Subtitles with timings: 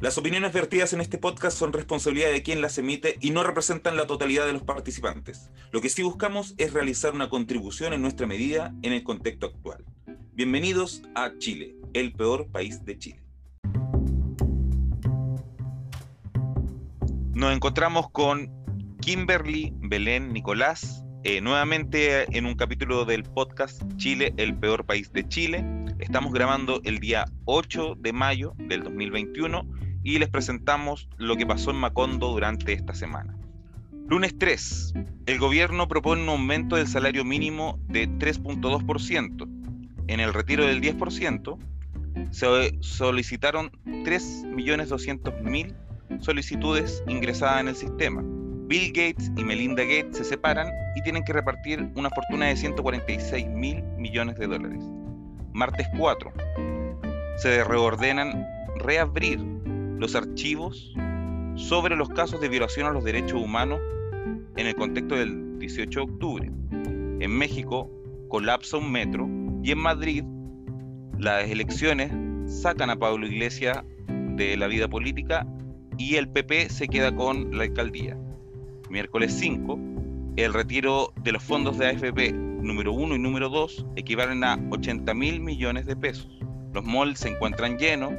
[0.00, 3.98] Las opiniones vertidas en este podcast son responsabilidad de quien las emite y no representan
[3.98, 5.50] la totalidad de los participantes.
[5.72, 9.84] Lo que sí buscamos es realizar una contribución en nuestra medida en el contexto actual.
[10.32, 13.22] Bienvenidos a Chile, el peor país de Chile.
[17.34, 18.50] Nos encontramos con
[19.02, 25.28] Kimberly Belén Nicolás, eh, nuevamente en un capítulo del podcast Chile, el peor país de
[25.28, 25.62] Chile.
[25.98, 31.70] Estamos grabando el día 8 de mayo del 2021 y les presentamos lo que pasó
[31.70, 33.36] en Macondo durante esta semana.
[34.08, 34.94] Lunes 3.
[35.26, 39.48] El gobierno propone un aumento del salario mínimo de 3.2%.
[40.08, 41.58] En el retiro del 10%
[42.30, 48.24] se solicitaron 3.200.000 solicitudes ingresadas en el sistema.
[48.70, 53.46] Bill Gates y Melinda Gates se separan y tienen que repartir una fortuna de 146
[53.48, 54.82] mil millones de dólares.
[55.52, 56.32] Martes 4.
[57.36, 58.46] Se reordenan
[58.76, 59.40] reabrir
[60.00, 60.94] los archivos
[61.56, 63.78] sobre los casos de violación a los derechos humanos
[64.56, 66.50] en el contexto del 18 de octubre.
[67.20, 67.90] En México
[68.28, 69.28] colapsa un metro
[69.62, 70.24] y en Madrid
[71.18, 72.10] las elecciones
[72.46, 73.84] sacan a Pablo Iglesias
[74.36, 75.46] de la vida política
[75.98, 78.16] y el PP se queda con la alcaldía.
[78.88, 79.78] Miércoles 5,
[80.36, 85.12] el retiro de los fondos de AFP número 1 y número 2 equivalen a 80
[85.12, 86.40] mil millones de pesos.
[86.72, 88.14] Los malls se encuentran llenos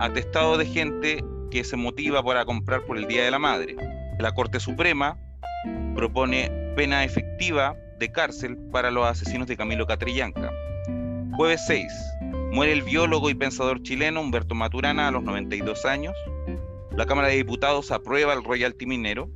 [0.00, 3.76] atestado de gente que se motiva para comprar por el Día de la Madre.
[4.18, 5.18] La Corte Suprema
[5.94, 10.52] propone pena efectiva de cárcel para los asesinos de Camilo Catrillanca.
[11.36, 11.92] Jueves 6.
[12.52, 16.14] Muere el biólogo y pensador chileno Humberto Maturana a los 92 años.
[16.92, 19.30] La Cámara de Diputados aprueba el royalty minero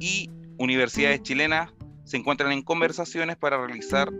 [0.00, 1.72] y universidades chilenas
[2.04, 4.10] se encuentran en conversaciones para realizar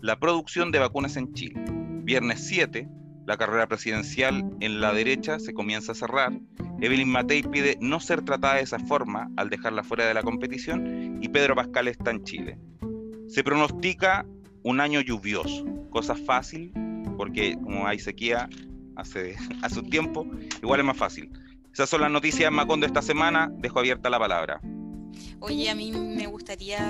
[0.00, 1.60] la producción de vacunas en Chile.
[2.04, 2.88] Viernes 7,
[3.28, 6.32] la carrera presidencial en la derecha se comienza a cerrar.
[6.80, 11.18] Evelyn Matei pide no ser tratada de esa forma al dejarla fuera de la competición
[11.20, 12.58] y Pedro Pascal está en Chile.
[13.28, 14.24] Se pronostica
[14.62, 16.72] un año lluvioso, cosa fácil
[17.18, 18.48] porque como hay sequía
[18.96, 20.26] hace, hace un tiempo,
[20.62, 21.30] igual es más fácil.
[21.70, 23.52] Esas son las noticias más Macondo esta semana.
[23.58, 24.58] Dejo abierta la palabra.
[25.40, 26.80] Oye, a mí me gustaría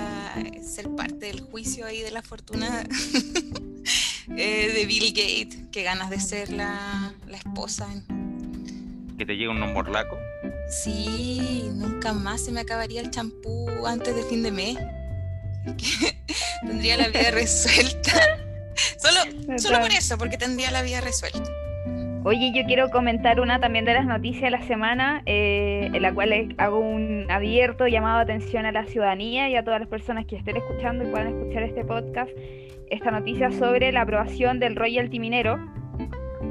[0.63, 2.87] ser parte del juicio ahí de la fortuna
[4.37, 7.87] Eh, de Bill Gates, que ganas de ser la, esposa.
[9.17, 10.17] ¿Que te llegue un morlaco?
[10.69, 14.77] Sí, nunca más se me acabaría el champú antes de fin de mes.
[16.65, 18.11] tendría la vida resuelta.
[18.97, 19.19] Solo,
[19.57, 21.43] solo por eso, porque tendría la vida resuelta.
[22.23, 26.13] Oye, yo quiero comentar una también de las noticias de la semana, eh, en la
[26.13, 30.25] cual hago un abierto llamado de atención a la ciudadanía y a todas las personas
[30.25, 32.29] que estén escuchando y puedan escuchar este podcast
[32.89, 35.59] esta noticia sobre la aprobación del royalty minero.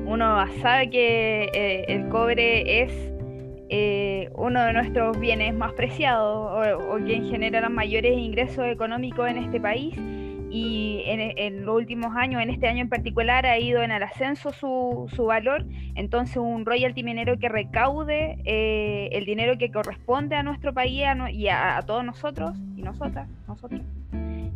[0.07, 2.93] Uno sabe que eh, el cobre es
[3.69, 9.29] eh, uno de nuestros bienes más preciados o, o, quien genera los mayores ingresos económicos
[9.29, 9.95] en este país
[10.51, 14.51] y en, los últimos años, en este año en particular, ha ido en el ascenso
[14.53, 15.67] su, su valor.
[15.95, 21.49] Entonces, un royalty minero que recaude eh, el dinero que corresponde a nuestro país y
[21.49, 23.83] a, a, todos nosotros y nosotras, nosotros.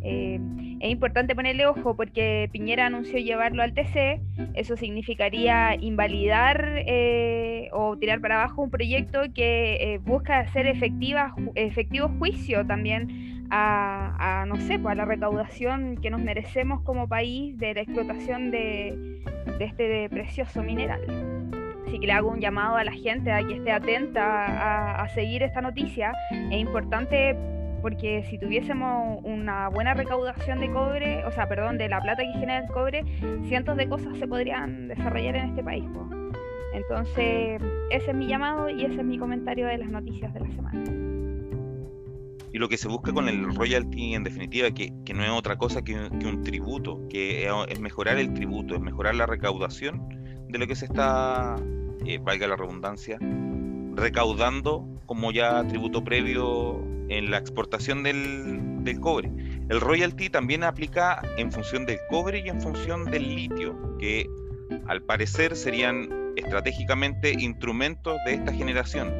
[0.03, 0.39] Eh,
[0.81, 4.19] es importante ponerle ojo porque Piñera anunció llevarlo al TC,
[4.53, 11.33] eso significaría invalidar eh, o tirar para abajo un proyecto que eh, busca hacer efectiva,
[11.55, 17.57] efectivo juicio también a, no sé, pues a la recaudación que nos merecemos como país
[17.57, 19.21] de la explotación de,
[19.59, 21.01] este precioso mineral.
[21.87, 25.09] Así que le hago un llamado a la gente a que esté atenta a, a
[25.09, 26.11] seguir esta noticia.
[26.31, 27.37] Es importante
[27.83, 32.31] porque si tuviésemos una buena recaudación de cobre, o sea, perdón, de la plata que
[32.39, 33.03] genera el cobre,
[33.49, 35.83] cientos de cosas se podrían desarrollar en este país.
[36.73, 37.61] Entonces,
[37.91, 40.83] ese es mi llamado y ese es mi comentario de las noticias de la semana.
[42.53, 45.57] Y lo que se busca con el royalty, en definitiva, que, que no es otra
[45.57, 50.07] cosa que, un tributo, que es mejorar el tributo, es mejorar la recaudación
[50.47, 51.57] de lo que se está,
[52.05, 53.17] eh, valga la redundancia,
[53.95, 59.31] recaudando como ya tributo previo en la exportación del, cobre.
[59.69, 64.29] El royalty también aplica en función del cobre y en función del litio, que
[64.87, 69.13] al parecer serían estratégicamente instrumentos de esta generación.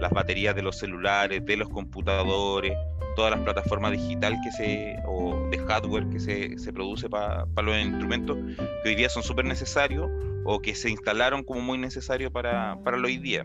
[0.00, 2.76] Las baterías de los celulares, de los computadores,
[3.14, 7.76] todas las plataformas digitales que se, o de hardware que se, se produce para los
[7.78, 8.36] instrumentos
[8.82, 10.10] que hoy día son súper necesarios
[10.44, 13.44] o que se instalaron como muy necesarios para, para hoy día.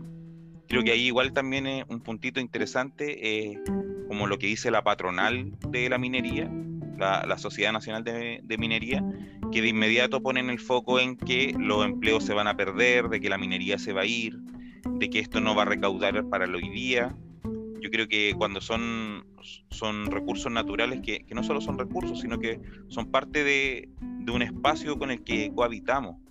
[0.72, 3.60] Creo que ahí igual también es un puntito interesante, eh,
[4.08, 6.50] como lo que dice la patronal de la minería,
[6.96, 9.04] la, Sociedad Nacional de, Minería,
[9.52, 13.20] que de inmediato ponen el foco en que los empleos se van a perder, de
[13.20, 14.38] que la minería se va a ir,
[14.94, 17.14] de que esto no va a recaudar para el hoy día.
[17.82, 19.26] Yo creo que cuando son,
[19.68, 24.32] son recursos naturales, que, que no solo son recursos, sino que son parte de, de
[24.32, 26.21] un espacio con el que cohabitamos,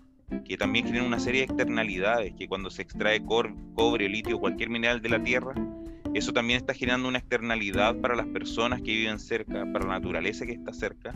[0.46, 5.02] que también generan una serie de externalidades, que cuando se extrae cobre, litio cualquier mineral
[5.02, 5.54] de la tierra,
[6.14, 10.46] eso también está generando una externalidad para las personas que viven cerca, para la naturaleza
[10.46, 11.14] que está cerca,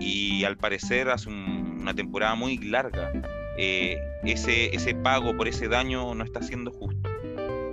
[0.00, 3.10] y al parecer hace una temporada muy larga,
[3.56, 7.08] eh, ese, ese pago por ese daño no está siendo justo.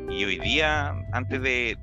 [0.09, 1.77] Y hoy día, antes de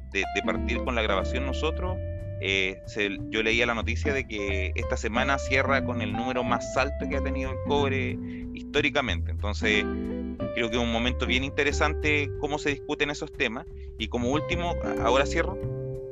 [0.45, 1.99] partir con la grabación nosotros,
[2.45, 2.83] eh,
[3.31, 7.17] yo leía la noticia de que esta semana cierra con el número más alto que
[7.17, 8.19] ha tenido el cobre
[8.53, 9.31] históricamente.
[9.31, 9.85] Entonces,
[10.55, 13.67] creo que es un momento bien interesante cómo se discuten esos temas.
[13.97, 14.75] Y como último,
[15.05, 15.57] ahora cierro,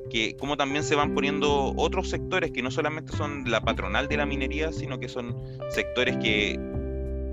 [0.08, 4.16] que cómo también se van poniendo otros sectores que no solamente son la patronal de
[4.16, 5.36] la minería, sino que son
[5.70, 6.60] sectores que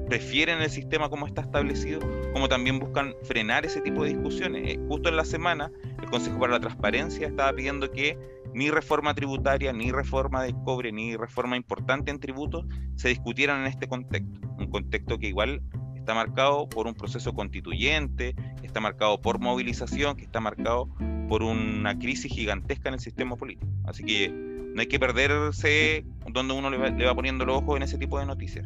[0.07, 1.99] prefieren el sistema como está establecido,
[2.33, 4.73] como también buscan frenar ese tipo de discusiones.
[4.73, 5.71] Eh, justo en la semana,
[6.01, 8.17] el Consejo para la Transparencia estaba pidiendo que
[8.53, 12.65] ni reforma tributaria, ni reforma de cobre, ni reforma importante en tributos
[12.95, 14.39] se discutieran en este contexto.
[14.57, 15.61] Un contexto que igual
[16.07, 20.87] está marcado por un proceso constituyente, que está marcado por movilización, que está marcado
[21.27, 23.69] por una crisis gigantesca en el sistema político.
[23.83, 27.97] Así que no hay que perderse donde uno le va, poniendo los ojos en ese
[27.97, 28.65] tipo de noticias.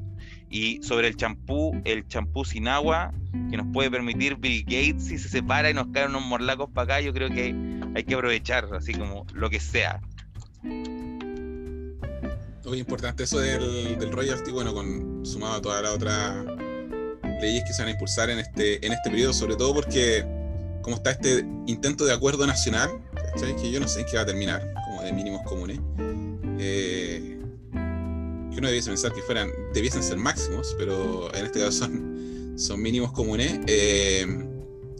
[0.52, 3.12] Y sobre el champú, el champú sin agua,
[3.50, 6.98] que nos puede permitir Bill Gates si se separa y nos caen unos morlacos para
[6.98, 7.56] acá, yo creo que
[7.96, 10.00] hay que aprovechar, así como lo que sea.
[12.66, 16.46] Muy importante eso del, del royalty, bueno, con, sumado a todas las otras
[17.42, 20.26] leyes que se van a impulsar en este, en este periodo, sobre todo porque
[20.82, 22.90] como está este intento de acuerdo nacional,
[23.62, 25.80] que yo no sé en qué va a terminar, como de mínimos comunes,
[26.60, 27.38] eh,
[28.52, 32.82] que uno debiese pensar que fueran, debiesen ser máximos, pero en este caso son, son
[32.82, 34.26] mínimos comunes, eh,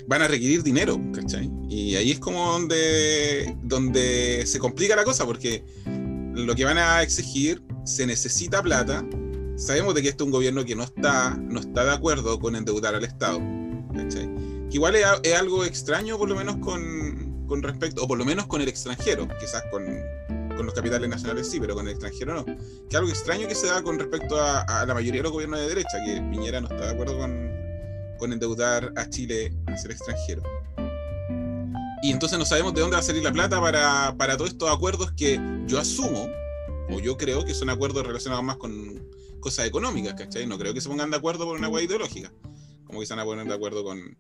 [0.08, 1.50] van a requerir dinero, ¿cachai?
[1.70, 5.64] Y ahí es como donde, donde se complica la cosa, porque
[6.34, 9.06] lo que van a exigir se necesita plata.
[9.62, 12.56] Sabemos de que este es un gobierno que no está, no está de acuerdo con
[12.56, 13.40] endeudar al Estado.
[13.94, 14.28] ¿cachai?
[14.72, 18.48] Que igual es, algo extraño, por lo menos con, con, respecto, o por lo menos
[18.48, 19.86] con el extranjero, quizás con,
[20.58, 22.46] con los capitales nacionales sí, pero con el extranjero no.
[22.90, 25.60] Que algo extraño que se da con respecto a, a la mayoría de los gobiernos
[25.60, 27.52] de derecha, que Piñera no está de acuerdo con,
[28.18, 30.42] con endeudar a Chile a ser extranjero.
[32.02, 34.72] Y entonces no sabemos de dónde va a salir la plata para, para todos estos
[34.72, 36.28] acuerdos que yo asumo,
[36.90, 40.48] o yo creo que son acuerdos relacionados más con cosas económicas, ¿cachai?
[40.48, 42.32] No creo que se pongan de acuerdo por una hueá ideológica,
[42.86, 44.18] como que se van a poner de acuerdo con,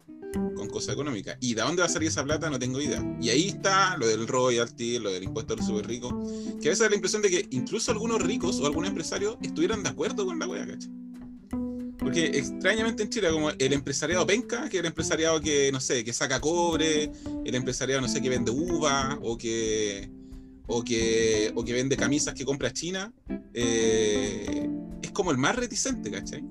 [0.55, 1.37] con cosas económicas.
[1.39, 2.49] ¿Y de dónde va a salir esa plata?
[2.49, 3.03] No tengo idea.
[3.21, 6.13] Y ahí está lo del royalty, lo del impuesto a los super ricos,
[6.61, 9.83] que a veces da la impresión de que incluso algunos ricos o algunos empresarios estuvieran
[9.83, 10.91] de acuerdo con la hueá, ¿cachai?
[11.97, 16.11] Porque extrañamente en Chile, como el empresariado penca, que el empresariado que, no sé, que
[16.13, 17.11] saca cobre,
[17.45, 20.09] el empresariado, no sé, que vende uva, o que,
[20.67, 23.11] o que, o que vende camisas que compra China,
[23.53, 24.69] eh,
[25.01, 26.43] es como el más reticente, ¿cachai?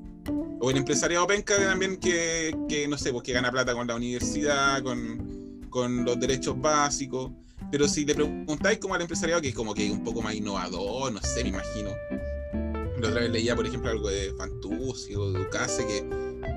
[0.60, 3.96] O el empresariado penca también que, que no sé, pues que gana plata con la
[3.96, 7.32] universidad, con, con los derechos básicos.
[7.70, 11.12] Pero si le preguntáis como al empresariado, que es como que un poco más innovador,
[11.12, 11.90] no sé, me imagino,
[13.00, 16.04] la otra vez leía, por ejemplo, algo de Fantuzzi o de Ducase que,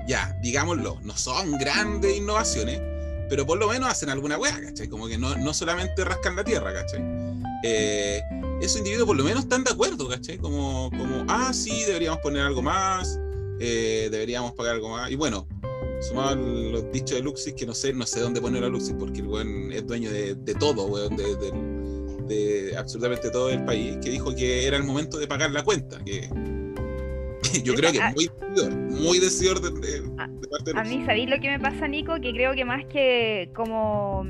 [0.06, 2.80] ya, digámoslo, no son grandes innovaciones,
[3.28, 4.88] pero por lo menos hacen alguna weá, ¿cachai?
[4.88, 7.02] Como que no, no solamente rascan la tierra, ¿cachai?
[7.62, 8.20] Eh,
[8.60, 10.38] esos individuos por lo menos están de acuerdo, ¿cachai?
[10.38, 13.18] Como, como ah, sí, deberíamos poner algo más,
[13.60, 15.10] eh, deberíamos pagar algo más.
[15.10, 15.46] Y bueno,
[16.00, 19.20] sumado los dichos de Luxis, que no sé, no sé dónde poner a Luxis, porque
[19.20, 21.74] el weón es dueño de, de todo, weón, de, de
[22.26, 26.02] de absolutamente todo el país, que dijo que era el momento de pagar la cuenta,
[26.04, 26.28] que,
[27.64, 29.70] yo creo que es muy decidor, muy decidor de,
[30.50, 32.14] parte de A mí, ¿sabéis lo que me pasa, Nico?
[32.20, 34.26] Que creo que más que como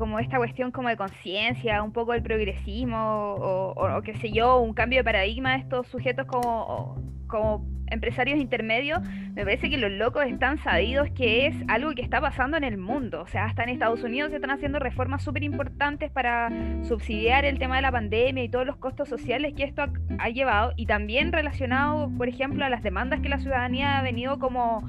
[0.00, 2.96] como esta cuestión como de conciencia, un poco del progresismo
[3.34, 8.38] o, o, qué sé yo, un cambio de paradigma de estos sujetos como, como empresarios
[8.38, 9.00] intermedios,
[9.34, 12.78] me parece que los locos están sabidos que es algo que está pasando en el
[12.78, 13.20] mundo.
[13.20, 16.48] O sea, hasta en Estados Unidos se están haciendo reformas súper importantes para
[16.82, 19.84] subsidiar el tema de la pandemia y todos los costos sociales que esto
[20.18, 20.72] ha, llevado.
[20.76, 24.88] Y también relacionado, por ejemplo, a las demandas que la ciudadanía ha venido como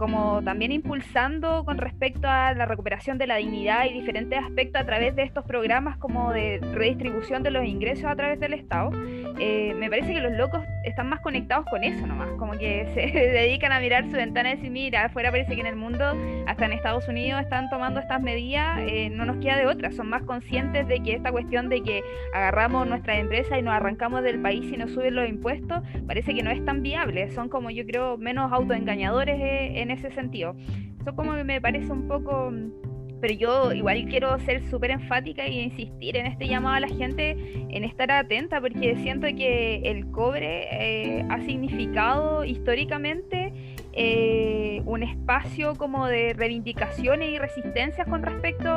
[0.00, 4.86] como también impulsando con respecto a la recuperación de la dignidad y diferentes aspectos a
[4.86, 8.92] través de estos programas como de redistribución de los ingresos a través del Estado,
[9.38, 13.00] eh, me parece que los locos están más conectados con eso nomás, como que se
[13.10, 16.16] dedican a mirar su ventana y decir, mira, afuera parece que en el mundo,
[16.46, 20.08] hasta en Estados Unidos están tomando estas medidas, eh, no nos queda de otra, son
[20.08, 22.02] más conscientes de que esta cuestión de que
[22.32, 26.42] agarramos nuestra empresa y nos arrancamos del país y nos suben los impuestos, parece que
[26.42, 30.54] no es tan viable, son como yo creo menos autoengañadores eh, en ese sentido.
[31.00, 32.52] Eso como me parece un poco
[33.20, 37.36] pero yo igual quiero ser súper enfática y insistir en este llamado a la gente
[37.68, 40.68] en estar atenta, porque siento que el cobre
[41.18, 43.52] eh, ha significado históricamente
[43.92, 48.70] eh, un espacio como de reivindicaciones y resistencias con respecto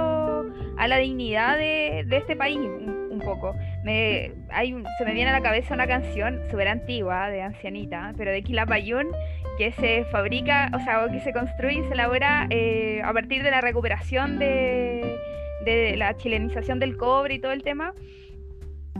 [0.77, 3.55] a la dignidad de, este país un, poco.
[3.85, 8.31] Me, hay se me viene a la cabeza una canción súper antigua de Ancianita, pero
[8.31, 9.07] de Quilapayún,
[9.57, 13.61] que se fabrica, o sea, que se construye se elabora eh, a partir de la
[13.61, 15.17] recuperación de,
[15.65, 17.93] de la chilenización del cobre y todo el tema.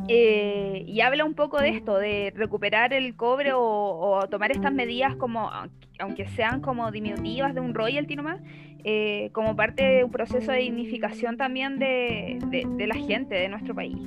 [0.10, 5.15] Eh, y habla un poco de esto, de recuperar el cobre o, tomar estas medidas
[5.15, 5.50] como,
[6.00, 8.41] aunque sean como diminutivas de un royalty nomás,
[8.83, 12.39] eh, como parte de un proceso de dignificación también de,
[12.77, 13.98] de, la gente de nuestro país.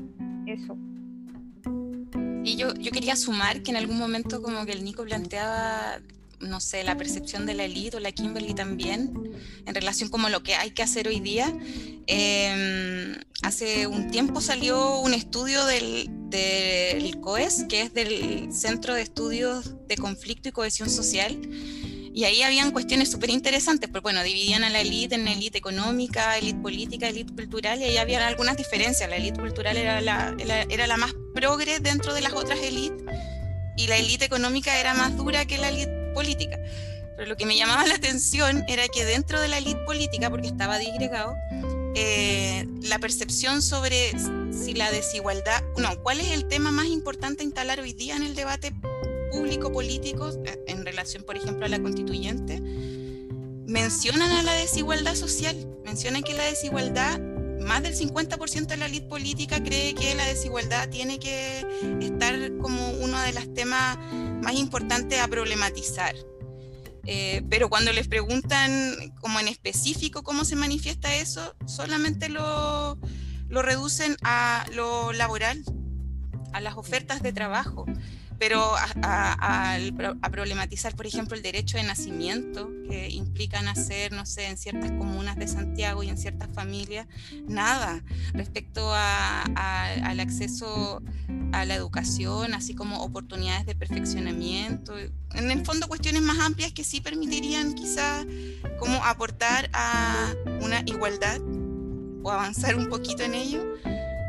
[0.46, 0.76] Eso.
[2.44, 5.98] Y yo, yo quería sumar que en algún momento como que el Nico planteaba
[6.40, 9.12] no sé, la percepción de la elite o la Kimberly también,
[9.64, 11.52] en relación como lo que hay que hacer hoy día.
[12.06, 19.02] Em, hace un tiempo salió un estudio del, del COES, que es del Centro de
[19.02, 21.38] Estudios de Conflicto y Cohesión Social,
[22.16, 26.38] y ahí habían cuestiones súper interesantes, porque bueno, dividían a la élite en élite económica,
[26.38, 29.10] élite política, élite cultural, y ahí había algunas diferencias.
[29.10, 30.34] La élite cultural era la,
[30.70, 33.04] era la más progre dentro de las otras élites,
[33.76, 36.58] y la élite económica era más dura que la élite política.
[37.16, 40.48] Pero lo que me llamaba la atención era que dentro de la élite política, porque
[40.48, 41.34] estaba disgregado,
[41.94, 44.12] eh, la percepción sobre
[44.52, 48.22] si la desigualdad, no, cuál es el tema más importante a instalar hoy día en
[48.22, 48.72] el debate
[49.30, 52.60] público político eh, en relación, por ejemplo, a la constituyente,
[53.66, 57.18] mencionan a la desigualdad social, mencionan que la desigualdad,
[57.66, 61.66] más del 50% de la élite política cree que la desigualdad tiene que
[62.00, 63.98] estar como uno de los temas
[64.42, 66.14] más importante a problematizar.
[67.04, 68.70] Eh, pero cuando les preguntan
[69.20, 72.98] como en específico cómo se manifiesta eso, solamente lo,
[73.48, 75.62] lo reducen a lo laboral,
[76.52, 77.86] a las ofertas de trabajo
[78.38, 79.78] pero a,
[80.30, 85.36] problematizar, por ejemplo, el derecho de nacimiento que implica nacer, no sé, en ciertas comunas
[85.36, 87.06] de Santiago y en ciertas familias,
[87.48, 88.02] nada.
[88.34, 91.02] Respecto al acceso
[91.52, 96.84] a la educación, así como oportunidades de perfeccionamiento, en el fondo cuestiones más amplias que
[96.84, 98.26] sí permitirían quizás
[98.78, 101.40] como aportar a una igualdad
[102.22, 103.64] o avanzar un poquito en ello,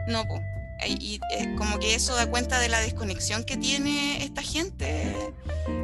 [0.08, 0.42] no, pues
[0.88, 5.34] y eh, como que eso da cuenta de la desconexión que tiene esta gente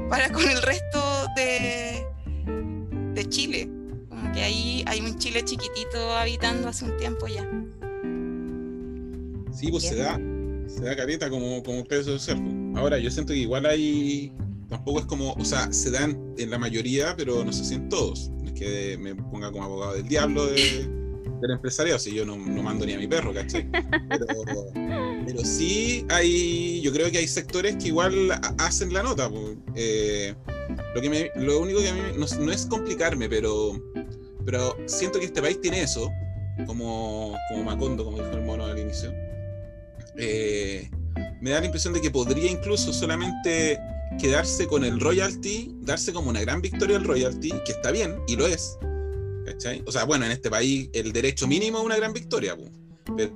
[0.10, 1.02] para con el resto
[1.36, 2.06] de,
[3.14, 3.70] de Chile.
[4.10, 7.50] Como que ahí hay un Chile chiquitito habitando hace un tiempo ya.
[9.52, 10.20] Sí, pues se da,
[10.68, 12.74] se da careta como, como ustedes observan.
[12.76, 14.34] Ahora, yo siento que igual hay,
[14.68, 17.90] tampoco es como, o sea, se dan en la mayoría, pero no sé si en
[17.90, 18.30] todos.
[18.42, 21.03] No es que me ponga como abogado del diablo de
[21.44, 23.70] del empresariado, si yo no, no, mando ni a mi perro, ¿cachai?
[24.10, 24.26] Pero,
[25.26, 29.30] pero, sí hay, yo creo que hay sectores que igual hacen la nota.
[29.76, 30.34] Eh,
[30.96, 33.74] lo, que lo único que a mí no, es complicarme, pero,
[34.46, 36.10] pero siento que este país tiene eso,
[36.66, 39.14] como, como Macondo, como dijo el mono al inicio.
[40.18, 40.90] Eh,
[41.42, 43.78] me da la impresión de que podría incluso solamente
[44.18, 48.38] quedarse con el royalty, darse como una gran victoria al royalty, que está bien, y
[48.38, 48.78] lo es,
[49.86, 52.56] o sea, bueno, en este país el derecho mínimo es una gran victoria,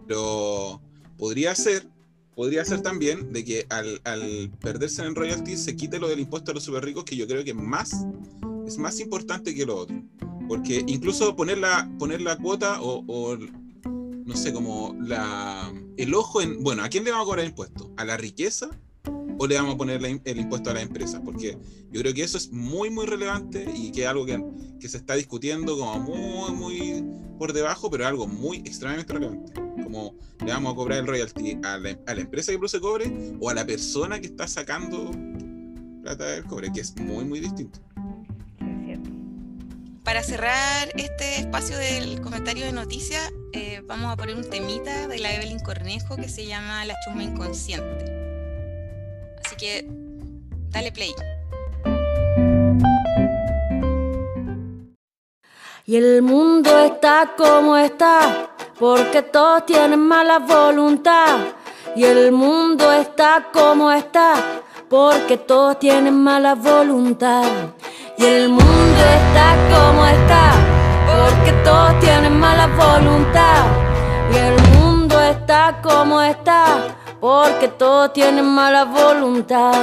[0.08, 0.82] pero
[1.18, 1.88] podría ser,
[2.36, 6.54] podría ser también de que al, perderse en royalty se quite lo del impuesto a
[6.54, 8.06] los super ricos, que yo creo que más,
[8.66, 10.02] es más importante que lo otro.
[10.48, 16.64] Porque incluso poner la, poner la cuota o, no sé, como la, el ojo en,
[16.64, 17.92] bueno, ¿a quién le vamos a cobrar impuesto?
[17.98, 18.70] ¿A la riqueza
[19.38, 21.58] o le vamos a poner el impuesto a las empresas, porque
[21.92, 24.44] yo creo que eso es muy, muy relevante y que es algo que,
[24.80, 27.06] que se está discutiendo como muy, muy
[27.38, 29.54] por debajo, pero algo muy extremadamente relevante.
[29.84, 33.38] Como le vamos a cobrar el royalty a la, a la empresa que produce cobre
[33.40, 35.12] o a la persona que está sacando
[36.02, 37.80] plata del cobre, que es muy, muy distinto.
[40.04, 45.20] Para cerrar este espacio del comentario de noticias, eh, vamos a poner un temita de
[45.20, 48.17] la Evelyn Cornejo que se llama La chuma inconsciente
[49.56, 49.88] que
[50.70, 51.14] dale play.
[55.86, 61.38] Y el mundo está como está, porque todos tienen mala voluntad.
[61.96, 64.34] Y el mundo está como está,
[64.90, 67.46] porque todos tienen mala voluntad.
[68.18, 70.52] Y el mundo está como está,
[71.08, 73.64] porque todos tienen mala voluntad.
[74.34, 79.74] Y el mundo está como está porque todos tienen mala voluntad.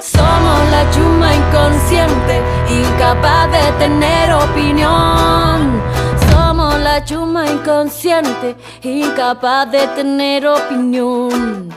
[0.00, 5.82] Somos la chuma inconsciente, incapaz de tener opinión.
[6.30, 11.70] Somos la chuma inconsciente, incapaz de tener opinión.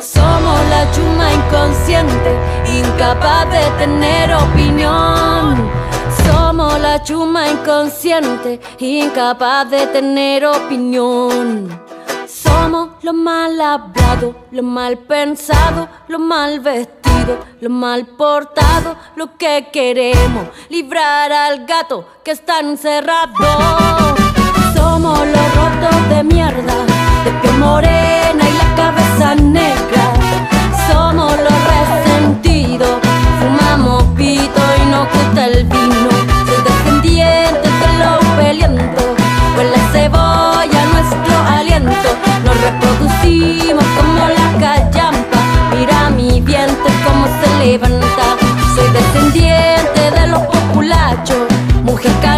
[0.00, 5.70] Somos la chuma inconsciente, incapaz de tener opinión.
[6.26, 11.80] Somos la chuma inconsciente, incapaz de tener opinión.
[12.62, 19.68] Somos lo mal hablado, lo mal pensado, lo mal vestido, lo mal portado, lo que
[19.72, 23.34] queremos, librar al gato que está encerrado.
[24.76, 26.74] Somos los rotos de mierda,
[27.24, 30.04] de piel morena y la cabeza negra.
[30.86, 33.00] Somos los resentidos,
[33.40, 35.51] fumamos pito y nos gusta el
[52.02, 52.31] porque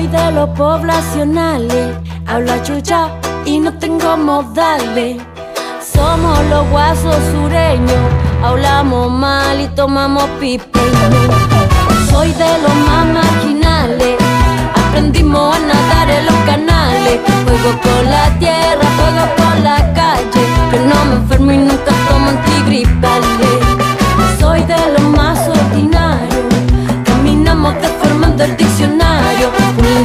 [0.00, 1.94] Soy de los poblacionales,
[2.26, 3.10] hablo a chucha
[3.44, 5.20] y no tengo modales.
[5.92, 8.00] Somos los guasos sureños,
[8.42, 11.20] hablamos mal y tomamos pipeño.
[12.10, 14.16] Soy de los más marginales,
[14.74, 17.20] aprendimos a nadar en los canales.
[17.44, 20.42] Juego con la tierra, juego con la calle.
[20.72, 23.28] Yo no me enfermo y nunca tomo antigripales.
[24.40, 25.46] Soy de los más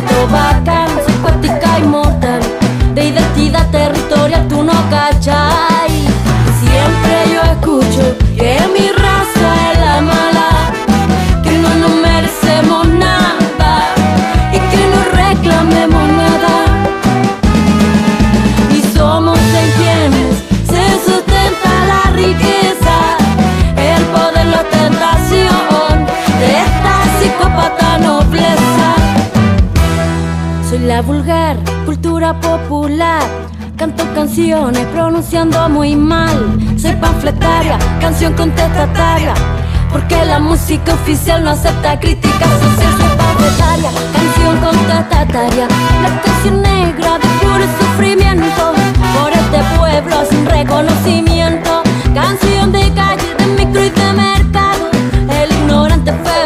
[0.05, 1.83] Un intro bacán, psicótica y
[34.35, 36.59] canciones pronunciando muy mal.
[36.77, 39.33] Soy panfletaria, canción contestataria.
[39.93, 42.93] Porque la música oficial no acepta crítica social.
[42.97, 45.67] Soy panfletaria, canción contestataria.
[46.03, 48.73] La canción negra de puro sufrimiento.
[49.17, 51.83] Por este pueblo sin reconocimiento.
[52.13, 54.89] Canción de calle, de micro y de mercado.
[55.29, 56.44] El ignorante feo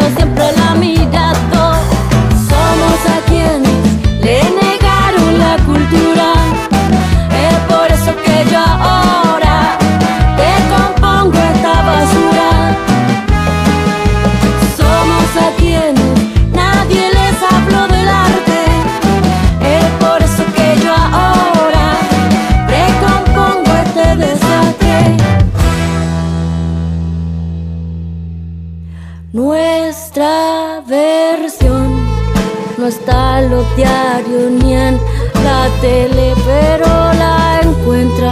[33.50, 35.00] los diarios ni en
[35.44, 38.32] la tele, pero la encuentra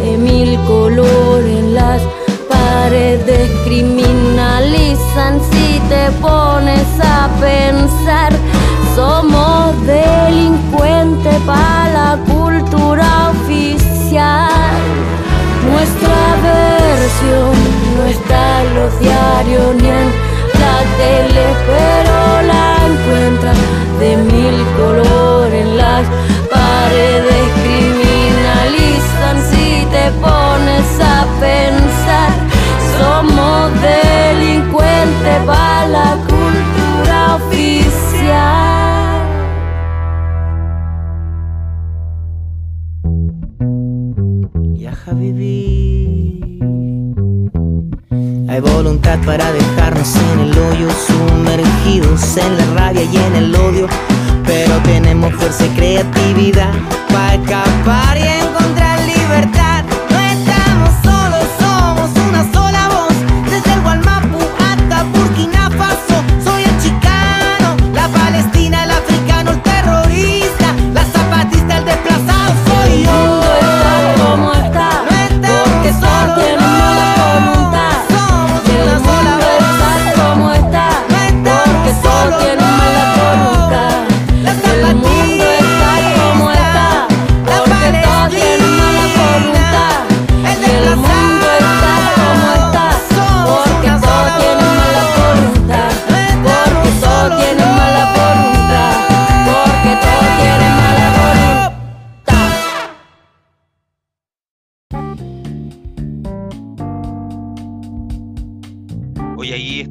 [0.00, 2.02] de mil colores en las
[2.48, 3.50] paredes.
[3.64, 8.32] Criminalizan si te pones a pensar.
[8.94, 14.74] Somos delincuentes para la cultura oficial.
[15.70, 17.54] Nuestra versión
[17.96, 20.08] no está en los diarios ni en
[20.62, 22.25] la tele, pero
[49.26, 53.88] para dejarnos en el hoyo Sumergidos en la rabia y en el odio.
[54.44, 56.72] Pero tenemos fuerza y creatividad
[57.08, 58.16] Para escapar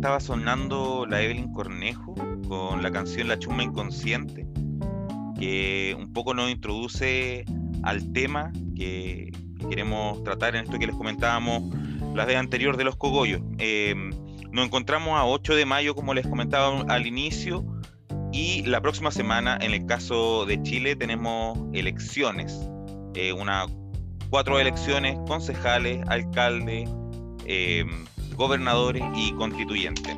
[0.05, 2.13] estaba sonando la Evelyn Cornejo
[2.47, 4.45] con la canción La Chuma Inconsciente,
[5.39, 7.43] que un poco nos introduce
[7.81, 9.31] al tema que,
[9.67, 11.73] queremos tratar en esto que les comentábamos
[12.13, 13.41] la vez anterior de los cogollos.
[13.57, 14.11] Em,
[14.51, 17.65] nos encontramos a 8 de mayo, como les comentaba al inicio,
[18.31, 22.69] y la próxima semana, en el caso de Chile, tenemos elecciones,
[23.15, 23.33] eh,
[24.29, 26.87] cuatro elecciones, concejales, alcaldes,
[27.47, 30.15] em, gobernadores y constituyentes.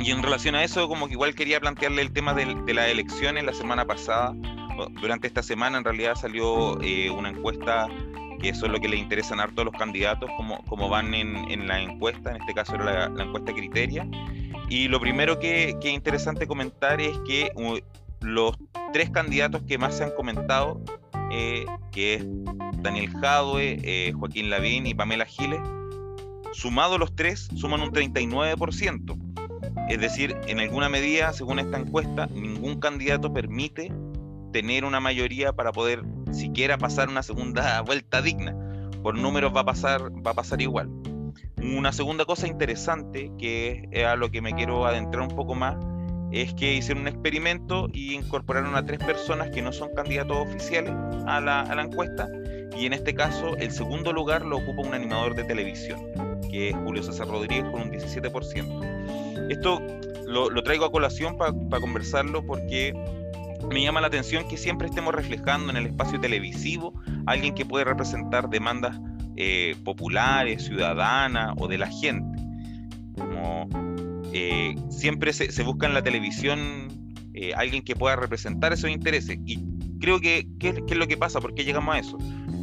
[0.00, 3.44] Y en relación a eso, como que igual quería plantearle el tema de, las elecciones
[3.44, 4.34] la semana pasada.
[5.00, 7.88] Durante esta semana en realidad salió eh, una encuesta
[8.40, 11.68] que eso es lo que le interesan a todos los candidatos, como, como van en,
[11.68, 14.06] la encuesta, en este caso era la, encuesta Criteria.
[14.68, 17.78] Y lo primero que, que, es interesante comentar es que uh,
[18.20, 18.56] los
[18.92, 20.80] tres candidatos que más se han comentado,
[21.30, 22.26] eh, que es
[22.78, 25.60] Daniel Jadwe, eh, Joaquín Lavín y Pamela Giles,
[26.52, 29.32] sumados los tres, suman un 39%.
[29.88, 33.92] Es decir, en alguna medida, según esta encuesta, ningún candidato permite
[34.52, 38.56] tener una mayoría para poder siquiera pasar una segunda vuelta digna.
[39.02, 40.88] Por números va a pasar, va a pasar igual.
[41.62, 45.76] Una segunda cosa interesante, que es a lo que me quiero adentrar un poco más,
[46.30, 50.94] es que hicieron un experimento y incorporaron a tres personas que no son candidatos oficiales
[51.26, 52.28] a la, a la encuesta.
[52.76, 56.00] Y en este caso, el segundo lugar lo ocupa un animador de televisión,
[56.50, 59.50] que es Julio César Rodríguez, con un 17%.
[59.50, 59.80] Esto
[60.26, 62.94] lo, lo traigo a colación para conversarlo porque
[63.70, 66.92] me llama la atención que siempre estemos reflejando en el espacio televisivo
[67.26, 68.98] a alguien que puede representar demandas
[69.36, 72.38] eh, populares, ciudadanas o de la gente.
[73.16, 73.68] Como
[74.32, 76.88] eh, siempre se, busca en la televisión
[77.34, 79.38] eh, alguien que pueda representar esos intereses.
[79.46, 79.64] Y
[80.00, 81.40] creo que, ¿qué, es lo que pasa?
[81.40, 82.18] ¿Por qué llegamos a eso?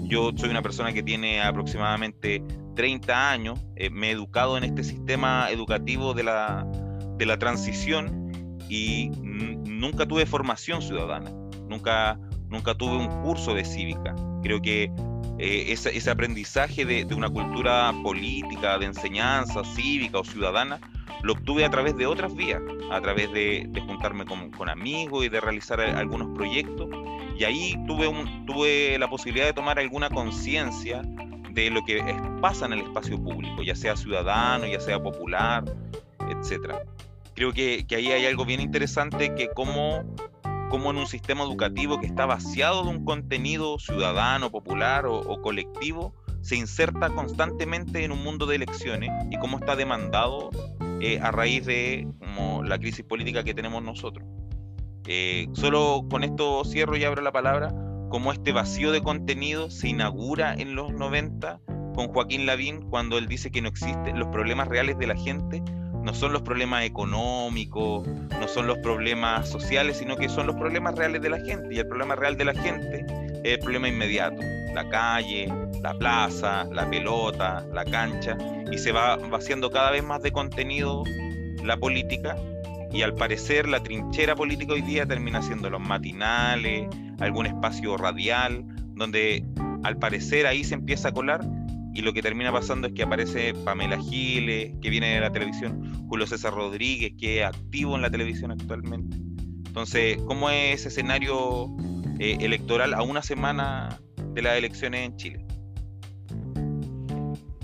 [0.10, 2.44] Yo soy una persona que tiene aproximadamente
[2.76, 3.60] 30 años,
[3.92, 6.68] me he educado en este sistema educativo de la,
[7.18, 8.32] de la transición
[8.70, 11.32] y nunca tuve formación ciudadana,
[11.68, 14.16] nunca, nunca tuve un curso de cívica.
[14.42, 14.92] Creo que
[15.40, 20.80] eh, ese, aprendizaje de, una cultura política, de enseñanza cívica o ciudadana,
[21.24, 25.40] lo obtuve a través de otras vías, a través de, juntarme con, amigos y de
[25.40, 26.90] realizar algunos proyectos.
[27.40, 28.08] Y ahí tuve,
[28.46, 31.02] tuve la posibilidad de tomar alguna conciencia
[31.52, 32.04] de lo que
[32.42, 35.64] pasa en el espacio público, ya sea ciudadano, ya sea popular,
[36.30, 36.84] etcétera
[37.40, 40.04] creo que, ahí hay algo bien interesante que como,
[40.70, 46.14] como en un sistema educativo que está vaciado de un contenido ciudadano, popular o, colectivo,
[46.42, 50.50] se inserta constantemente en un mundo de elecciones y cómo está demandado
[51.00, 54.28] eh, a raíz de como, la crisis política que tenemos nosotros.
[55.12, 57.74] Eh, solo con esto cierro y abro la palabra,
[58.12, 61.60] cómo este vacío de contenido se inaugura en los 90
[61.96, 65.64] con Joaquín Lavín cuando él dice que no existen los problemas reales de la gente,
[66.04, 70.94] no son los problemas económicos, no son los problemas sociales, sino que son los problemas
[70.94, 71.74] reales de la gente.
[71.74, 73.04] Y el problema real de la gente
[73.44, 74.44] es el problema inmediato,
[74.76, 78.38] la calle, la plaza, la pelota, la cancha,
[78.72, 81.04] y se va vaciando cada vez más de contenido
[81.64, 82.36] la política.
[82.92, 86.88] Y al parecer la trinchera política hoy día termina siendo los matinales,
[87.20, 89.46] algún espacio radial, donde
[89.84, 91.42] al parecer ahí se empieza a colar
[91.94, 96.08] y lo que termina pasando es que aparece Pamela Giles, que viene de la televisión,
[96.08, 99.18] Julio César Rodríguez, que es activo en la televisión actualmente.
[99.68, 101.76] Entonces, ¿cómo es ese escenario
[102.20, 104.00] eh, electoral a una semana
[104.34, 105.49] de las elecciones en Chile?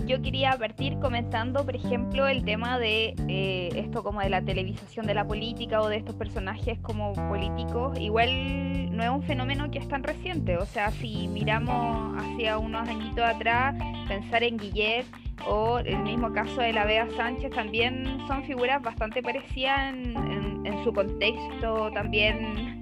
[0.06, 5.06] Yo quería partir comentando, por ejemplo, el tema de eh, esto como de la televisación
[5.06, 7.98] de la política o de estos personajes como políticos.
[7.98, 10.56] Igual no es un fenómeno que es tan reciente.
[10.58, 13.74] O sea, si miramos hacia unos añitos atrás,
[14.06, 15.06] pensar en Guillet
[15.46, 20.46] o el mismo caso de la Bea Sánchez también son figuras bastante parecidas en,
[20.84, 22.80] su contexto también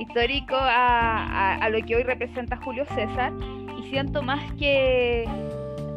[0.00, 3.32] histórico a lo que hoy representa Julio César.
[3.78, 5.28] Y siento más que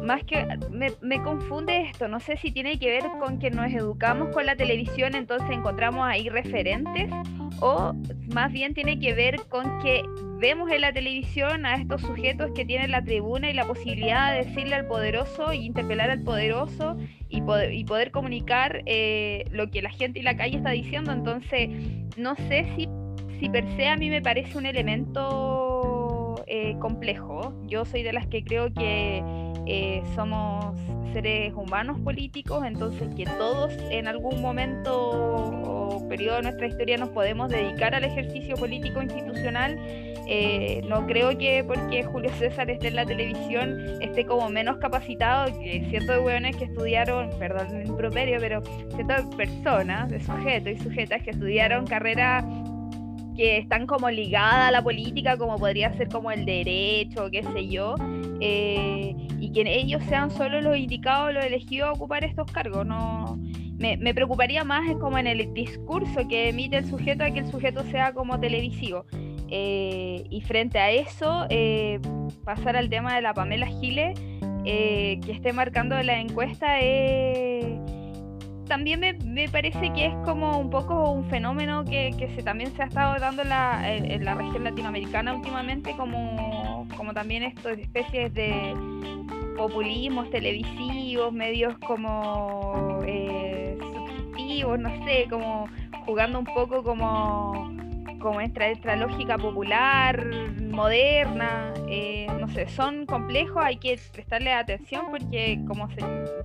[0.02, 4.30] más que me, confunde esto, no sé si tiene que ver con que nos educamos
[4.34, 7.10] con la televisión, entonces encontramos ahí referentes,
[7.60, 7.92] o
[8.32, 10.02] más bien tiene que ver con que
[10.38, 14.44] vemos en la televisión a estos sujetos que tienen la tribuna y la posibilidad de
[14.44, 16.96] decirle al poderoso y interpelar al poderoso
[17.28, 21.12] y poder, y poder comunicar eh, lo que la gente y la calle está diciendo,
[21.12, 21.68] entonces
[22.16, 22.88] no sé si,
[23.38, 26.10] si per se a mí me parece un elemento
[26.46, 27.54] eh, complejo.
[27.66, 29.22] Yo soy de las que creo que
[29.66, 30.76] eh, somos
[31.12, 37.10] seres humanos políticos, entonces que todos en algún momento o periodo de nuestra historia nos
[37.10, 39.78] podemos dedicar al ejercicio político institucional.
[40.32, 45.58] Eh, no creo que porque Julio César esté en la televisión esté como menos capacitado
[45.58, 48.62] que ciertos hueones que estudiaron, perdón el improperio, pero
[48.94, 52.44] ciertas personas, de sujetos y sujetas que estudiaron carreras
[53.40, 57.68] que están como ligadas a la política, como podría ser como el derecho, qué sé
[57.68, 57.94] yo,
[58.38, 62.84] eh, y que ellos sean solo los indicados, los elegidos a ocupar estos cargos.
[62.84, 63.38] No,
[63.78, 67.50] me, preocuparía más es como en el discurso que emite el sujeto a que el
[67.50, 69.06] sujeto sea como televisivo.
[69.48, 71.98] Eh, y frente a eso, eh,
[72.44, 74.20] pasar al tema de la Pamela Giles,
[74.64, 77.79] que esté marcando la encuesta es
[78.70, 82.86] también me, parece que es como un poco un fenómeno que, se, también se ha
[82.86, 83.48] estado dando en
[84.24, 88.72] la, región latinoamericana últimamente, como, como también estas especies de
[89.56, 95.68] populismos televisivos, medios como eh, subjetivos, no sé, como
[96.06, 97.72] jugando un poco como
[98.20, 100.24] como esta, esta lógica popular,
[100.60, 106.00] moderna, eh, no sé, son complejos, hay que prestarle atención porque, como se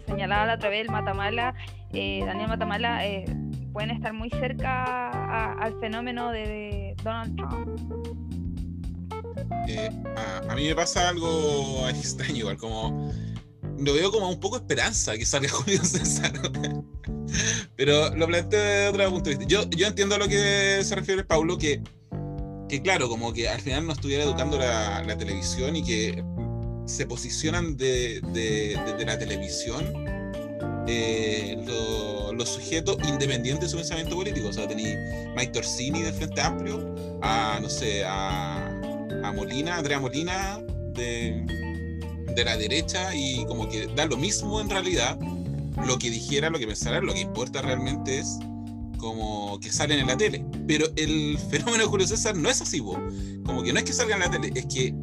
[0.08, 1.54] señalaba la otra vez el Matamala,
[1.94, 3.26] eh, Daniel Matamala, eh,
[3.74, 7.68] pueden estar muy cerca al fenómeno de, Donald Trump.
[10.50, 13.12] A, mí me pasa algo extraño, igual como
[13.80, 16.34] lo veo como un poco esperanza que salga Julio César.
[17.76, 19.52] Pero lo planteo de otro punto de vista.
[19.54, 21.82] Yo, yo entiendo a lo que se refiere Paulo, que,
[22.70, 26.24] que claro, como que al final no estuviera educando la, la televisión y que
[26.86, 29.84] se posicionan de, de, la televisión
[30.88, 31.58] eh,
[32.34, 34.50] los sujetos independientes de su pensamiento político.
[34.50, 34.96] O sea, tenéis
[35.36, 38.68] Mike Torsini del Frente Amplio, a, no sé, a,
[39.24, 40.60] a Molina, Andrea Molina
[40.94, 41.46] de,
[42.36, 45.18] de la derecha y como que da lo mismo en realidad
[45.86, 48.38] lo que dijera, lo que pensara, lo que importa realmente es
[48.98, 50.46] como que salen en la tele.
[50.68, 54.16] Pero el fenómeno de Julio César no es así, como que no es que salga
[54.16, 54.94] en la tele, es que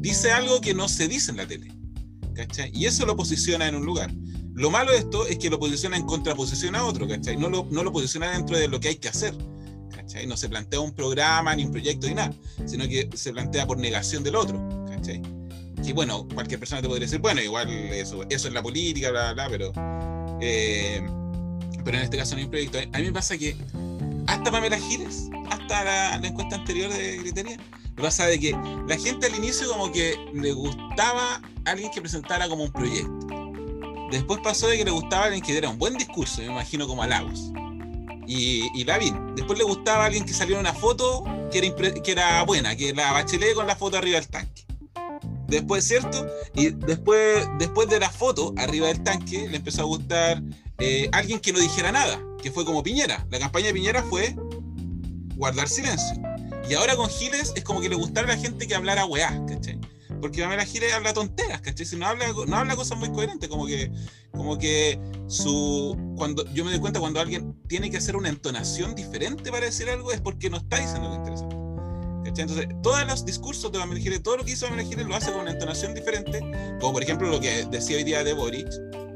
[0.00, 1.72] dice algo que no se dice en la tele.
[2.34, 2.70] ¿cachai?
[2.72, 4.12] Y eso lo posiciona en un lugar.
[4.54, 7.36] Lo malo de esto es que lo posiciona en contraposición a otro, ¿cachai?
[7.36, 9.34] No lo, no lo posiciona dentro de lo que hay que hacer.
[9.90, 10.26] ¿cachai?
[10.26, 12.32] No se plantea un programa, ni un proyecto, ni nada,
[12.66, 14.58] sino que se plantea por negación del otro.
[15.84, 19.32] Que bueno, cualquier persona te podría decir, bueno, igual eso, eso es la política, bla,
[19.32, 19.72] bla, pero
[20.40, 21.00] eh,
[21.84, 22.78] pero en este caso no hay proyecto.
[22.78, 23.56] A mí me pasa que
[24.26, 27.56] hasta Pamela Giles, hasta la, encuesta anterior de Criteria,
[27.96, 32.48] me pasa de que la gente al inicio como que le gustaba alguien que presentara
[32.48, 33.26] como un proyecto.
[34.10, 37.02] Después pasó de que le gustaba alguien que diera un buen discurso, me imagino como
[37.02, 37.52] a Lagos.
[38.26, 39.12] Y, y la vi.
[39.34, 43.12] Después le gustaba alguien que saliera una foto que era, que era buena, que la
[43.12, 44.67] bachelet con la foto arriba del tanque.
[45.48, 46.26] Después, ¿cierto?
[46.54, 50.42] Y después, después de la foto arriba del tanque, le empezó a gustar
[50.78, 53.26] eh, alguien que no dijera nada, que fue como Piñera.
[53.30, 54.36] La campaña de Piñera fue
[55.36, 56.20] guardar silencio.
[56.68, 59.42] Y ahora con Giles es como que le gustara a la gente que hablara weá,
[59.46, 59.80] ¿cachai?
[60.20, 61.86] Porque Pamela Giles habla tonteras, ¿cachai?
[61.86, 63.90] Si no habla, no habla cosas muy coherentes, como que,
[64.32, 65.96] como que su.
[66.16, 69.88] Cuando, yo me doy cuenta cuando alguien tiene que hacer una entonación diferente para decir
[69.88, 71.57] algo es porque no está diciendo algo interesante.
[72.36, 75.52] Entonces, todos los discursos de Giles, todo lo que hizo Giles lo hace con una
[75.52, 76.40] entonación diferente,
[76.80, 78.68] como por ejemplo lo que decía hoy día de Boric,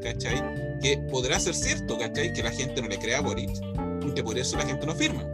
[0.03, 0.43] ¿cachai?
[0.81, 2.33] Que podrá ser cierto, ¿cachai?
[2.33, 3.51] Que la gente no le crea a Boric,
[4.15, 5.25] que por eso la gente no firma.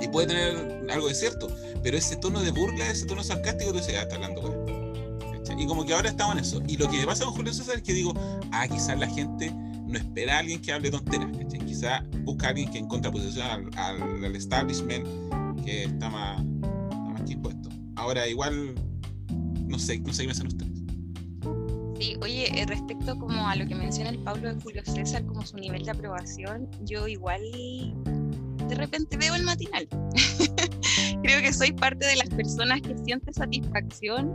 [0.00, 1.48] Y puede tener algo de cierto,
[1.82, 4.66] pero ese tono de burla, ese tono sarcástico, tú dices, ah, está hablando,
[5.58, 6.62] Y como que ahora estamos en eso.
[6.66, 8.14] Y lo que pasa con Julio César es que digo,
[8.52, 9.52] ah, quizás la gente
[9.86, 11.60] no espera a alguien que hable tonteras, ¿cachai?
[11.60, 15.06] Quizás busca a alguien que en contraposición al, al, al establishment
[15.64, 16.42] que está más
[17.96, 18.74] Ahora igual,
[19.66, 20.72] no sé, no sé qué piensan ustedes.
[21.98, 25.44] Sí, oye, eh, respecto como a lo que menciona el Pablo de Julio César, como
[25.44, 27.42] su nivel de aprobación, yo igual
[28.68, 29.88] de repente veo el matinal.
[31.22, 34.30] Creo que soy parte de las personas que siente satisfacción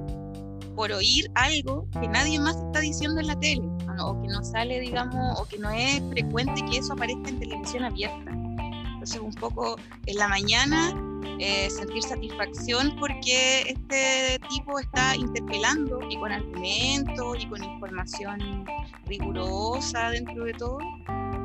[0.76, 3.64] por oír algo que nadie más está diciendo en la tele,
[4.02, 7.86] o que no sale, digamos, o que no es frecuente que eso aparezca en televisión
[7.86, 8.32] abierta.
[8.32, 10.94] Entonces, un poco en la mañana
[11.40, 18.66] eh, sentir satisfacción porque este tipo está interpelando y con argumentos y con información
[19.06, 20.78] rigurosa dentro de todo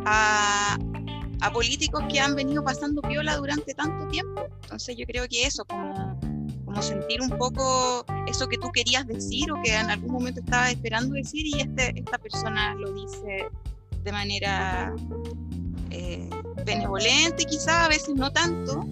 [0.05, 0.79] a,
[1.41, 4.47] a políticos que han venido pasando viola durante tanto tiempo.
[4.62, 6.19] Entonces yo creo que eso, como,
[6.64, 10.71] como sentir un poco eso que tú querías decir o que en algún momento estabas
[10.71, 13.49] esperando decir y este, esta persona lo dice
[14.05, 14.95] de manera
[15.91, 16.29] eh,
[16.64, 18.85] benevolente quizá, a veces no tanto,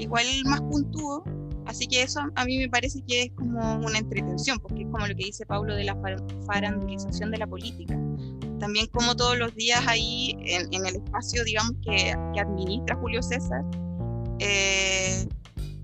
[0.00, 1.24] igual más puntúo,
[1.70, 5.06] Así que eso a mí me parece que es como una entretención, porque es como
[5.06, 5.96] lo que dice Pablo de la
[6.44, 7.96] farandulización de la política.
[8.58, 13.62] También como todos los días ahí en, el espacio, digamos, que, que administra Julio César,
[14.40, 15.28] eh,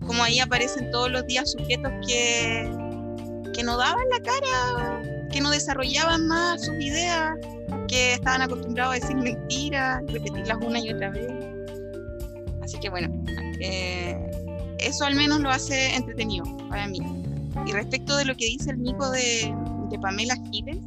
[0.04, 2.68] como ahí aparecen todos los días sujetos que,
[3.54, 7.36] que no daban la cara, que no desarrollaban más sus ideas,
[7.86, 11.30] que estaban acostumbrados a decir mentiras, repetirlas una y otra vez.
[12.60, 13.08] Así que bueno,
[13.60, 14.18] eh,
[14.78, 17.00] eso al menos lo hace entretenido para mí.
[17.66, 19.54] Y respecto de lo que dice el mico de,
[19.90, 20.78] de Pamela Giles,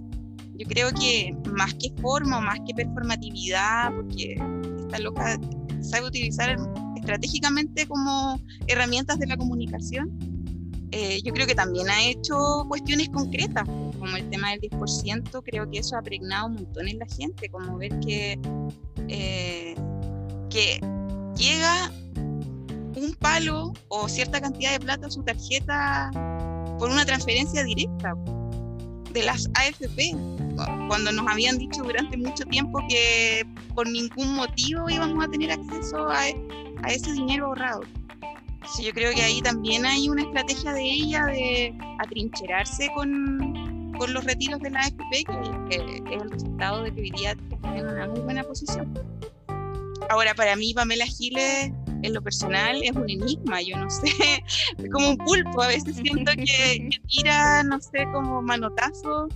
[0.56, 4.36] yo creo que más que forma, más que performatividad, porque
[4.82, 5.40] esta loca
[5.82, 6.58] sabe utilizar
[6.98, 10.10] estratégicamente como herramientas de la comunicación,
[10.92, 13.64] eh, yo creo que también ha hecho cuestiones concretas,
[14.00, 17.48] como el tema del 10%, creo que eso ha pregnado un montón en la gente,
[17.50, 18.40] como ver que,
[19.08, 19.76] eh,
[20.50, 20.82] que
[21.38, 21.92] llega
[23.00, 26.12] un palo o cierta cantidad de plata a su tarjeta
[26.78, 28.16] por una transferencia directa
[29.12, 30.16] de las AFP,
[30.88, 36.08] cuando nos habían dicho durante mucho tiempo que por ningún motivo íbamos a tener acceso
[36.10, 36.22] a,
[36.84, 37.82] a ese dinero ahorrado.
[38.76, 44.14] Sí, yo creo que ahí también hay una estrategia de ella de atrincherarse con, con
[44.14, 45.24] los retiros de la AFP,
[45.70, 48.94] que, es el resultado de que hoy día en una muy buena posición.
[50.10, 51.72] Ahora, para mí, Pamela Giles,
[52.04, 54.08] en lo personal, es un enigma, yo no sé,
[54.78, 59.28] es como un pulpo, a veces siento que, tira, no sé, como manotazo,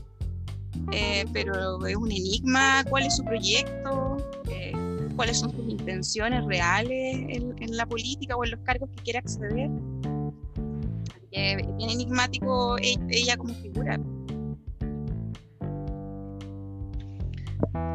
[0.92, 4.18] eh, pero es un enigma cuál es su proyecto,
[4.50, 4.74] eh,
[5.16, 9.70] cuáles son sus intenciones reales en, la política o en los cargos que quiere acceder.
[11.32, 14.00] es bien enigmático e, ella como figura.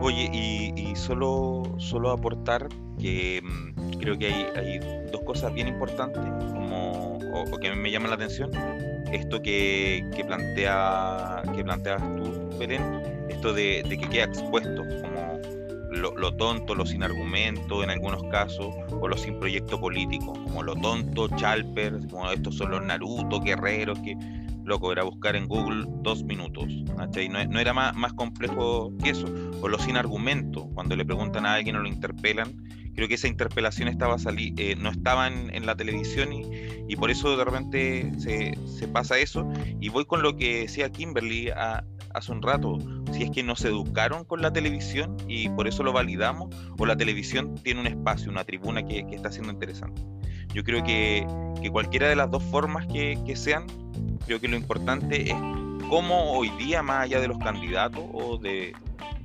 [0.01, 4.79] Oye, y, solo, solo aportar que mm, creo que hay, hay,
[5.13, 8.51] dos cosas bien importantes como, o, que me llaman la atención.
[9.13, 12.83] Esto que, que, plantea, que planteas tú, Belén,
[13.29, 15.39] esto de, de que queda expuesto, como
[15.91, 20.75] lo, tonto, lo sin argumento en algunos casos, o lo sin proyecto político, como lo
[20.77, 24.17] tonto, Chalper, como estos son los Naruto, guerreros, que
[24.69, 29.27] loco, era buscar en Google dos minutos, No, era más, más complejo que eso,
[29.61, 32.55] o lo sin argumento, cuando le preguntan a alguien o lo interpelan,
[32.95, 36.43] creo que esa interpelación estaba eh, no estaba en, la televisión y,
[36.89, 39.51] y, por eso de repente se, se, pasa eso,
[39.81, 41.85] y voy con lo que decía Kimberly a,
[42.19, 42.79] hace un rato,
[43.13, 46.97] si es que nos educaron con la televisión y por eso lo validamos, o la
[46.97, 50.03] televisión tiene un espacio, una tribuna que, está siendo interesante.
[50.53, 51.27] Yo creo que,
[51.73, 53.67] cualquiera de las dos formas que, sean,
[54.27, 55.37] creo que lo importante es
[55.89, 58.75] cómo hoy día, más allá de los candidatos o de,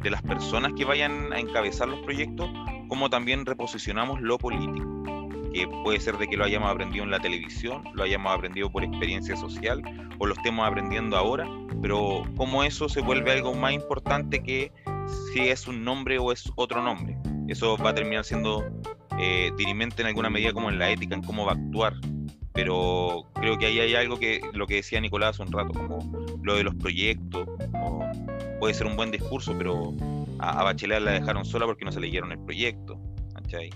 [0.02, 2.50] de las personas que vayan a encabezar los proyectos,
[2.88, 5.23] cómo también reposicionamos lo político
[5.54, 8.84] que puede ser de que lo hayamos aprendido en la televisión, lo hayamos aprendido por
[8.84, 9.82] experiencia social
[10.18, 11.48] o lo estemos aprendiendo ahora,
[11.82, 14.72] pero cómo eso se vuelve algo más importante que
[15.32, 17.18] si es un nombre o es otro nombre.
[17.48, 18.64] Eso va a terminar siendo
[19.20, 21.94] eh, dirimente en alguna medida como en la ética, en cómo va a actuar.
[22.54, 26.00] Pero creo que ahí hay algo que lo que decía Nicolás hace un rato, como
[26.42, 27.48] lo de los proyectos.
[28.60, 29.94] puede ser un buen discurso, pero
[30.40, 33.00] a, a Bachelet la dejaron sola porque no se leyeron el proyecto.
[33.34, 33.70] ¿cachai?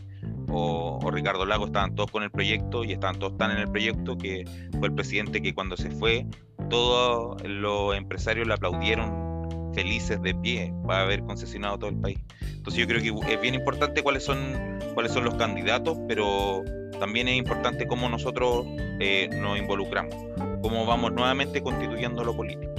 [0.49, 4.17] O, Ricardo Lago estaban todos con el proyecto y estaban todos tan en el proyecto
[4.17, 4.45] que
[4.77, 6.25] fue el presidente que cuando se fue,
[6.69, 9.27] todos los empresarios le aplaudieron
[9.73, 12.19] felices de pie para haber concesionado todo el país.
[12.41, 16.63] Entonces yo creo que es bien importante cuáles son, cuáles son los candidatos, pero
[16.99, 18.65] también es importante cómo nosotros
[18.99, 20.15] eh, nos involucramos,
[20.61, 22.73] cómo vamos nuevamente constituyendo lo político.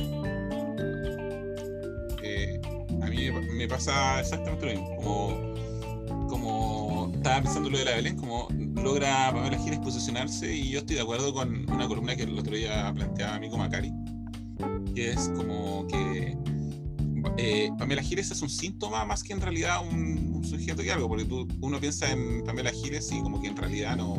[2.23, 2.61] Eh,
[3.01, 6.68] a mí me pasa exactamente lo mismo, como, como
[7.19, 11.03] estaba pensando lo de la Belén, como logra Pamela Giles posicionarse y yo estoy de
[11.03, 13.93] acuerdo con una columna que el otro día planteaba Amigo Macari,
[14.95, 16.37] que es como que
[17.37, 21.25] eh, Pamela Giles es un síntoma más que en realidad un, sujeto que algo, porque
[21.25, 24.15] tú, uno piensa en Pamela Giles y como que en realidad no,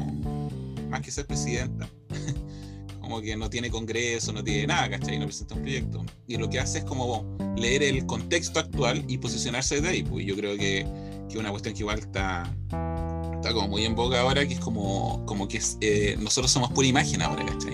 [0.90, 1.90] más que ser presidenta,
[3.00, 5.18] como que no tiene congreso, no tiene nada, ¿cachai?
[5.18, 6.06] No presenta un proyecto.
[6.28, 10.26] Y lo que hace es como leer el contexto actual y posicionarse desde ahí, pues
[10.26, 10.86] yo creo que
[11.30, 12.52] que una cuestión que igual está,
[13.40, 16.88] está como muy en boga ahora, que es como, como que eh, nosotros somos pura
[16.88, 17.74] imagen ahora, ¿cachai?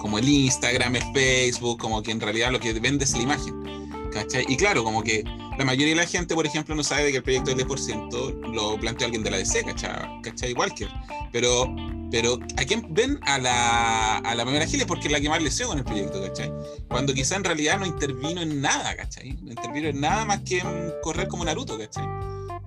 [0.00, 3.90] Como el Instagram, el Facebook, como que en realidad lo que vende es la imagen,
[4.10, 4.44] ¿cachai?
[4.48, 5.22] Y claro, como que
[5.58, 8.54] la mayoría de la gente, por ejemplo, no sabe de que el proyecto del 10%
[8.54, 10.22] lo planteó alguien de la DC, ¿cachai?
[10.22, 10.54] ¿cachai?
[10.54, 10.88] Walker.
[11.32, 11.74] Pero,
[12.10, 13.18] pero ¿a quién ven?
[13.22, 16.22] A la, a la primera Giles porque es la que más le con el proyecto,
[16.22, 16.50] ¿cachai?
[16.88, 19.32] Cuando quizá en realidad no intervino en nada, ¿cachai?
[19.42, 22.23] No intervino en nada más que en correr como Naruto, ¿cachai?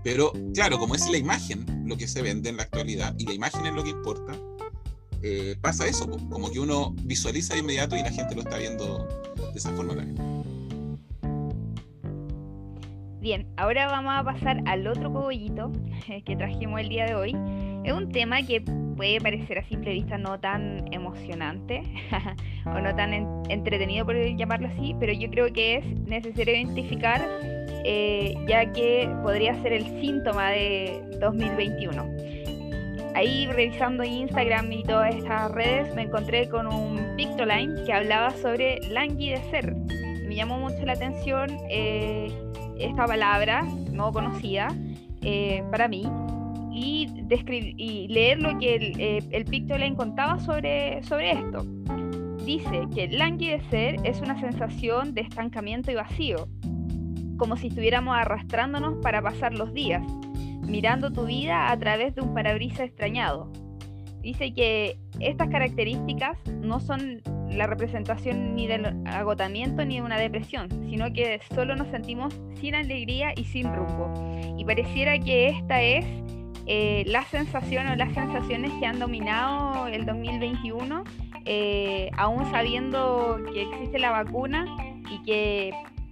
[0.07, 3.33] Pero claro, como es la imagen lo que se vende en la actualidad y la
[3.33, 4.37] imagen es lo que importa,
[5.21, 9.05] eh, pasa eso, como que uno visualiza de inmediato y la gente lo está viendo
[9.35, 10.15] de esa forma también.
[13.19, 15.73] Bien, ahora vamos a pasar al otro cogollito
[16.25, 17.35] que trajimos el día de hoy.
[17.83, 21.83] Es un tema que puede parecer a simple vista no tan emocionante
[22.65, 23.13] o no tan
[23.49, 29.59] entretenido, por llamarlo así, pero yo creo que es necesario identificar eh, ya que podría
[29.61, 32.37] ser el síntoma de 2021.
[33.15, 38.79] Ahí revisando Instagram y todas estas redes me encontré con un Pictoline que hablaba sobre
[38.89, 39.75] languidecer.
[40.27, 42.31] Me llamó mucho la atención eh,
[42.79, 44.67] esta palabra no conocida
[45.23, 46.07] eh, para mí
[46.71, 47.07] y,
[47.77, 51.65] y, leer lo que el, eh, el Pictoline contaba sobre, sobre esto.
[52.45, 56.47] Dice que languidecer es una sensación de estancamiento y vacío,
[57.37, 60.03] como si estuviéramos arrastrándonos para pasar los días,
[60.65, 63.51] mirando tu vida a través de un parabrisas extrañado.
[64.21, 70.67] Dice que estas características no son la representación ni del agotamiento ni de una depresión,
[70.89, 74.13] sino que solo nos sentimos sin alegría y sin rumbo.
[74.57, 76.05] Y pareciera que esta es
[76.65, 81.03] eh, la sensación o las sensaciones que han dominado el 2021,
[81.45, 84.65] eh, aún sabiendo que existe la vacuna
[85.09, 85.71] y que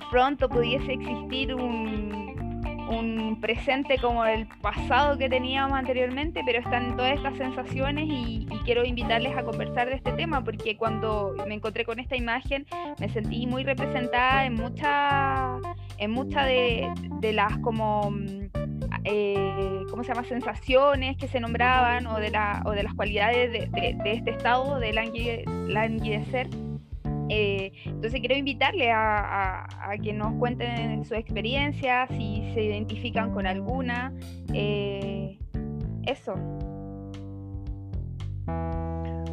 [0.09, 2.25] pronto pudiese existir un,
[3.41, 9.37] presente como el pasado que teníamos anteriormente, pero están todas estas sensaciones y, quiero invitarles
[9.37, 12.65] a conversar de este tema porque cuando me encontré con esta imagen
[12.99, 15.61] me sentí muy representada en muchas
[15.99, 16.15] en
[17.21, 18.11] de, las como
[19.03, 20.27] eh, ¿cómo se llama?
[20.27, 24.93] sensaciones que se nombraban o de, la, o de las cualidades de, este estado de
[24.93, 26.49] languidecer
[27.29, 29.67] eh, entonces quiero invitarle a,
[30.03, 34.13] que nos cuenten su experiencia, si se identifican con alguna.
[34.53, 35.37] Eh,
[36.05, 36.35] eso.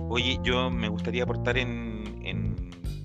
[0.08, 2.04] Oye, yo me gustaría aportar en,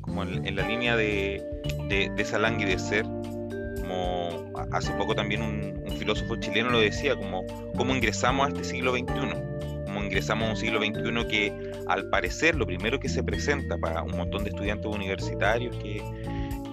[0.01, 1.43] como en, la línea de,
[1.89, 3.05] de, de esa languidecer,
[3.81, 4.29] como
[4.71, 7.43] hace poco también un, filósofo chileno lo decía, como
[7.75, 9.57] cómo ingresamos a este siglo XXI
[10.07, 14.17] ingresamos a un siglo XXI que al parecer lo primero que se presenta para un
[14.17, 16.03] montón de estudiantes universitarios que,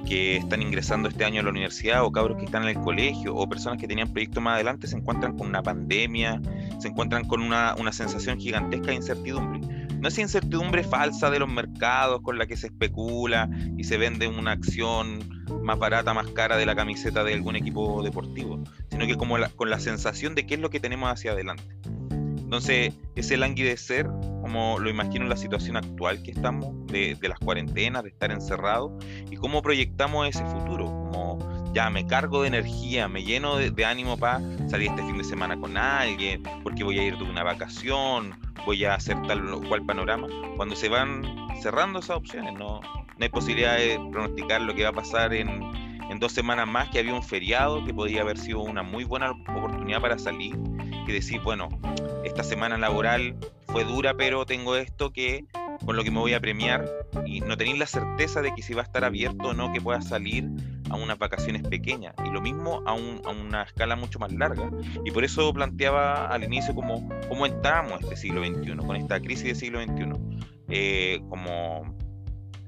[0.07, 3.35] que están ingresando este año a la universidad o cabros que están en el colegio
[3.35, 6.41] o personas que tenían proyectos más adelante se encuentran con una pandemia,
[6.79, 9.61] se encuentran con una, una sensación gigantesca de incertidumbre.
[10.01, 13.49] No es incertidumbre falsa de los mercados con la que se especula
[13.79, 15.21] y se vende una acción
[15.63, 19.71] más barata, más cara de la camiseta de algún equipo deportivo, sino que como con
[19.71, 21.65] la sensación de qué es lo que tenemos hacia adelante.
[22.45, 24.07] Entonces, ese languidecer,
[24.43, 28.93] como lo imagino en la situación actual que estamos, de, las cuarentenas, de estar encerrados,
[29.31, 34.17] y cómo proyectamos ese futuro, como ya me cargo de energía, me lleno de, ánimo
[34.19, 38.39] para salir este fin de semana con alguien, porque voy a ir de una vacación,
[38.67, 41.23] voy a hacer tal o cual panorama, cuando se van
[41.63, 45.49] cerrando esas opciones, no, no hay posibilidad de pronosticar lo que va a pasar en,
[46.11, 49.31] en dos semanas más, que había un feriado que podría haber sido una muy buena
[49.31, 50.55] oportunidad para salir,
[51.05, 51.69] que decir, bueno,
[52.25, 53.37] esta semana laboral
[53.67, 55.45] fue dura, pero tengo esto que
[55.85, 56.89] con lo que me voy a premiar
[57.27, 59.81] y no tenéis la certeza de que si va a estar abierto o no, que
[59.81, 60.49] pueda salir
[60.91, 64.71] a unas vacaciones pequeñas y lo mismo a, una escala mucho más larga.
[65.05, 69.45] Y por eso planteaba al inicio como cómo entramos este siglo XXI, con esta crisis
[69.45, 70.05] del siglo XXI.
[70.69, 71.95] Eh, como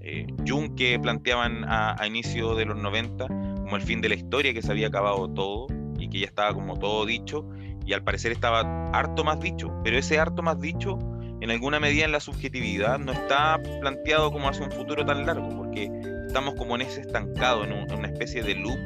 [0.00, 4.14] eh, Jung que planteaban a, a inicio de los 90 como el fin de la
[4.14, 5.66] historia, que se había acabado todo
[5.98, 7.48] y que ya estaba como todo dicho
[7.86, 10.98] y al parecer estaba harto más dicho, pero ese harto más dicho
[11.40, 15.48] en alguna medida en la subjetividad no está planteado como hacia un futuro tan largo,
[15.56, 15.90] porque
[16.26, 18.78] estamos como en ese estancado, en, una especie de loop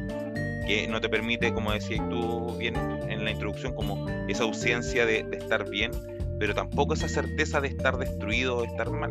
[0.67, 5.27] que no te permite, como decías tú bien en la introducción, como esa ausencia de,
[5.33, 5.93] estar bien,
[6.39, 9.11] pero tampoco esa certeza de estar destruido o de estar mal,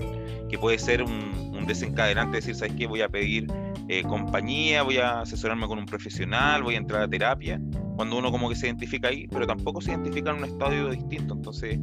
[0.50, 2.88] que puede ser un, desencadenante, decir, ¿sabes qué?
[2.88, 3.46] Voy a pedir
[3.90, 7.62] eh, compañía, voy a asesorarme con un profesional, voy a entrar a terapia,
[8.00, 11.34] cuando uno como que se identifica ahí, pero tampoco se identifica en un estadio distinto.
[11.34, 11.78] Entonces,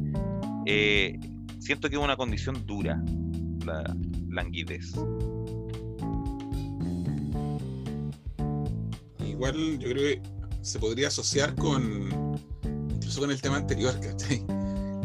[0.65, 1.15] eh,
[1.59, 2.99] siento que es una condición dura
[3.63, 3.95] la
[4.27, 4.95] languidez.
[9.27, 10.21] Igual yo creo que
[10.63, 12.09] se podría asociar con,
[12.95, 14.43] incluso con el tema anterior, ¿cachai?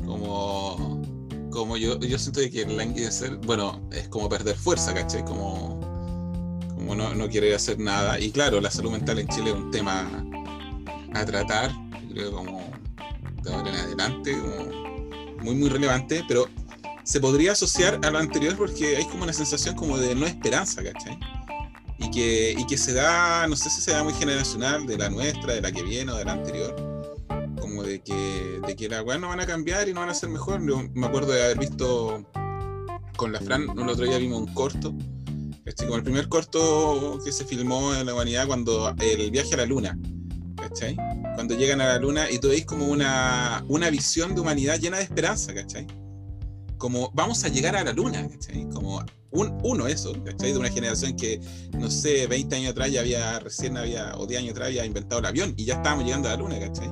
[0.07, 1.03] Como,
[1.51, 5.27] como yo, yo siento que el languidecer, bueno, es como perder fuerza, ¿cachai?
[5.27, 5.79] Como,
[6.75, 8.19] como no, no querer hacer nada.
[8.19, 10.25] Y claro, la salud mental en Chile es un tema
[11.15, 11.71] a tratar,
[12.13, 12.71] creo como
[13.43, 14.83] de ahora en adelante, como
[15.43, 16.49] muy muy relevante, pero
[17.05, 20.83] se podría asociar a lo anterior porque hay como una sensación como de no esperanza,
[20.83, 21.19] ¿cachai?
[21.99, 25.09] Y que, y que se da, no sé si se da muy generacional, de la
[25.09, 26.75] nuestra, de la que viene o de la anterior,
[27.61, 30.29] como de que, de que las no van a cambiar y no van a ser
[30.29, 30.65] mejor.
[30.67, 32.25] Yo me acuerdo de haber visto
[33.17, 34.95] con la Fran, el otro día vimos un corto,
[35.65, 39.59] este, como el primer corto que se filmó en la humanidad cuando el viaje a
[39.59, 39.97] la luna,
[40.73, 40.97] ¿cachai?
[41.35, 44.99] Cuando llegan a la luna y tú veis como una, una visión de humanidad llena
[44.99, 45.87] de esperanza, ¿cachai?
[46.79, 48.69] Como vamos a llegar a la luna, ¿cachai?
[48.71, 50.53] Como un, uno eso, ¿cachai?
[50.53, 51.41] De una generación que,
[51.79, 55.21] no sé, 20 años atrás ya había, recién había, o 10 años atrás había inventado
[55.21, 56.91] el avión y ya estábamos llegando a la luna, ¿cachai?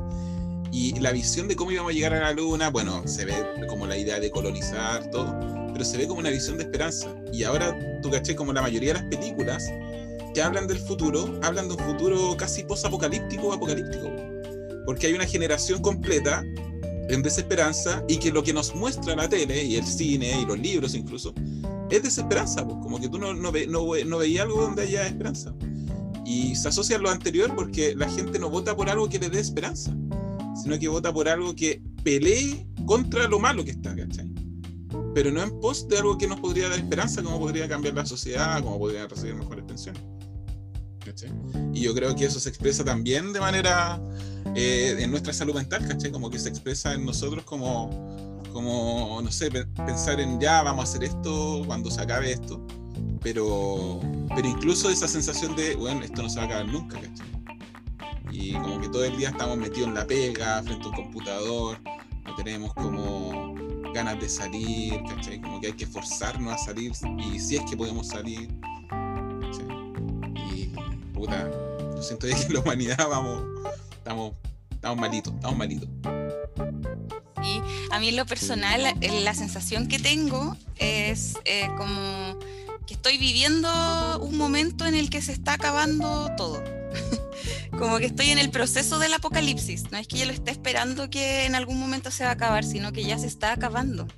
[0.72, 3.34] Y la visión de cómo íbamos a llegar a la luna, bueno, se ve
[3.68, 5.36] como la idea de colonizar todo,
[5.72, 7.12] pero se ve como una visión de esperanza.
[7.32, 9.64] Y ahora, tú caché, como la mayoría de las películas
[10.34, 14.10] que hablan del futuro, hablan de un futuro casi post-apocalíptico o apocalíptico.
[14.86, 16.44] Porque hay una generación completa
[17.08, 20.58] en desesperanza y que lo que nos muestra la tele y el cine y los
[20.58, 21.34] libros incluso
[21.90, 25.06] es desesperanza, pues, como que tú no, no, ve, no, no veías algo donde haya
[25.06, 25.52] esperanza.
[26.24, 29.28] Y se asocia a lo anterior porque la gente no vota por algo que le
[29.28, 29.92] dé esperanza,
[30.62, 34.30] sino que vota por algo que pelee contra lo malo que está, ¿cachai?
[35.14, 38.06] Pero no en pos de algo que nos podría dar esperanza, como podría cambiar la
[38.06, 40.02] sociedad, como podrían recibir mejores pensiones.
[41.10, 41.30] ¿Cachai?
[41.74, 44.00] Y yo creo que eso se expresa también de manera
[44.54, 46.10] eh, en nuestra salud mental, ¿cachai?
[46.10, 50.88] Como que se expresa en nosotros como, como, no sé, pensar en ya vamos a
[50.88, 52.64] hacer esto cuando se acabe esto,
[53.22, 54.00] pero,
[54.34, 57.26] pero incluso esa sensación de, bueno, esto no se va a acabar nunca, ¿cachai?
[58.30, 61.78] Y como que todo el día estamos metidos en la pega, frente a un computador,
[62.24, 63.54] no tenemos como
[63.92, 65.40] ganas de salir, ¿cachai?
[65.40, 68.48] Como que hay que forzarnos a salir y si es que podemos salir,
[71.20, 71.50] puta,
[71.96, 73.44] yo siento que la humanidad vamos,
[73.92, 74.32] estamos,
[74.70, 75.88] estamos malitos, estamos malitos.
[77.42, 77.60] Y
[77.90, 82.38] a mí en lo personal, eh, la sensación que tengo es eh, como
[82.86, 83.68] que estoy viviendo
[84.22, 86.64] un momento en el que se está acabando todo.
[87.78, 89.90] como que estoy en el proceso del apocalipsis.
[89.90, 92.64] No es que yo lo esté esperando que en algún momento se va a acabar,
[92.64, 94.08] sino que ya se está acabando.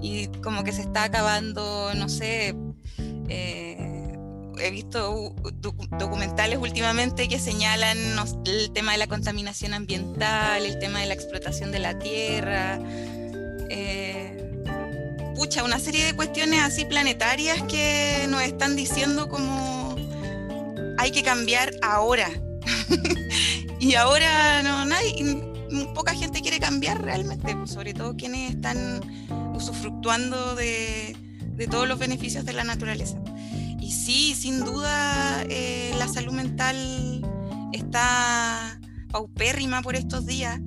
[0.00, 2.54] Y como que se está acabando, no sé,
[3.28, 3.87] eh,
[4.60, 5.34] he visto
[5.98, 7.98] documentales últimamente que señalan
[8.46, 12.78] el tema de la contaminación ambiental, el tema de la explotación de la tierra.
[13.70, 14.62] Eh,
[15.36, 19.96] pucha, una serie de cuestiones así planetarias que nos están diciendo como
[20.98, 22.28] hay que cambiar ahora.
[23.80, 25.42] y ahora no, nadie,
[25.94, 29.00] poca gente quiere cambiar realmente, sobre todo quienes están
[29.54, 31.16] usufructuando de
[31.70, 33.18] todos los beneficios de la naturaleza.
[33.88, 37.26] Y sí, sin duda, eh, la salud mental
[37.72, 38.78] está
[39.10, 40.60] paupérrima por estos días.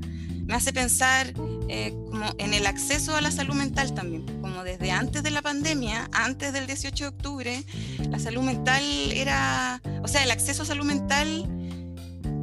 [0.48, 1.32] Me hace pensar
[1.70, 5.44] eh, como en el acceso a la salud mental también, como desde antes de la
[5.44, 7.64] pandemia, antes del 18 de octubre,
[8.10, 11.48] la salud mental era, o sea, el acceso a salud mental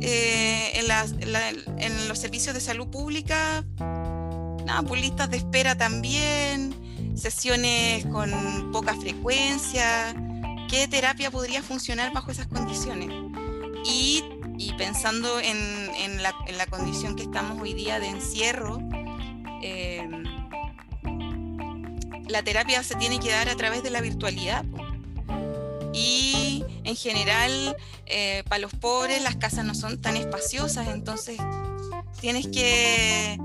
[0.00, 3.64] eh, en, los servicios de salud pública,
[4.64, 6.72] nada, por listas de espera también,
[7.16, 10.14] sesiones con poca frecuencia,
[10.68, 13.10] qué terapia podría funcionar bajo esas condiciones.
[13.84, 14.22] Y,
[14.76, 18.78] pensando en, la, condición que estamos hoy día de encierro,
[19.62, 20.06] eh,
[22.28, 24.64] la terapia se tiene que dar a través de la virtualidad.
[25.92, 31.38] Y en general, eh, para los pobres las casas no son tan espaciosas, entonces
[32.20, 33.38] tienes que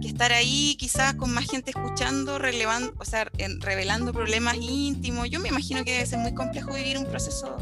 [0.00, 5.30] que estar ahí quizás con más gente escuchando, relevando, o sea, revelando problemas íntimos.
[5.30, 7.56] Yo me imagino que debe ser muy complejo vivir un proceso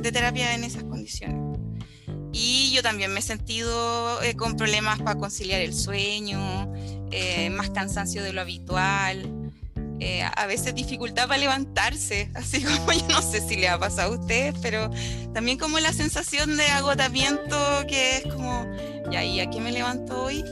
[0.00, 1.58] de terapia en esas condiciones.
[2.32, 6.72] Y yo también me he sentido eh, con problemas para conciliar el sueño,
[7.10, 9.42] eh, más cansancio de lo habitual,
[10.04, 14.14] eh, a veces dificultad para levantarse, así como yo no sé si le ha pasado
[14.14, 14.90] a ustedes, pero
[15.32, 17.56] también como la sensación de agotamiento
[17.86, 18.66] que es como,
[19.12, 20.42] ya, ¿y a qué me levanto hoy?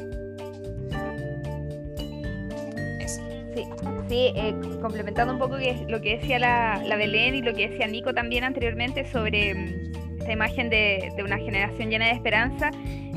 [4.11, 5.57] Sí, eh, complementando un poco
[5.89, 10.33] lo que decía la, Belén y lo que decía Nico también anteriormente sobre mm, esta
[10.33, 12.73] imagen de, una generación llena de esperanza,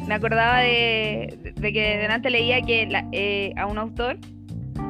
[0.08, 4.20] me acordaba de, que delante leía que eh, a un autor,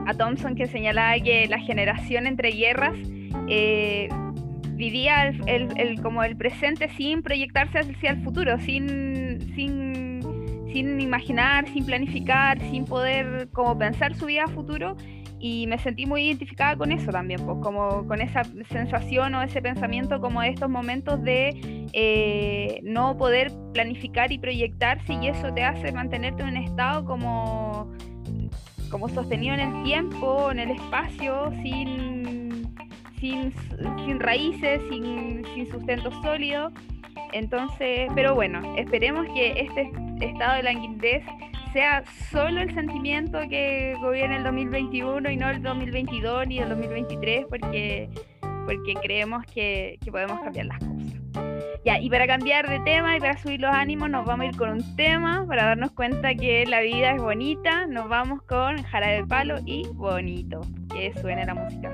[0.05, 2.97] a Thompson, que señalaba que la generación entre guerras
[3.47, 4.09] eh,
[4.71, 10.19] vivía el, como el presente sin proyectarse hacia el futuro, sin, sin,
[10.73, 14.97] sin imaginar, sin planificar, sin poder como pensar su vida a futuro
[15.43, 19.61] y me sentí muy identificada con eso también, pues como con esa sensación o ese
[19.61, 25.65] pensamiento como de estos momentos de eh, no poder planificar y proyectarse y eso te
[25.65, 27.91] hace mantenerte en un estado como,
[28.89, 32.73] como sostenido en el tiempo, en el espacio, sin,
[33.19, 33.53] sin,
[34.05, 36.71] sin raíces, sin, sin sustento sólido.
[37.33, 39.91] Entonces, pero bueno, esperemos que este
[40.21, 41.25] estado de languidez
[41.73, 47.45] sea solo el sentimiento que gobierne el 2021 y no el 2022 ni el 2023,
[47.49, 48.09] porque,
[48.65, 51.23] porque creemos que, que podemos cambiar las cosas.
[51.83, 54.55] Ya, y para cambiar de tema y para subir los ánimos, nos vamos a ir
[54.55, 57.87] con un tema para darnos cuenta que la vida es bonita.
[57.87, 60.61] Nos vamos con Jarabe de Palo y Bonito.
[60.93, 61.93] Que suene la música.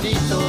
[0.00, 0.40] bonito.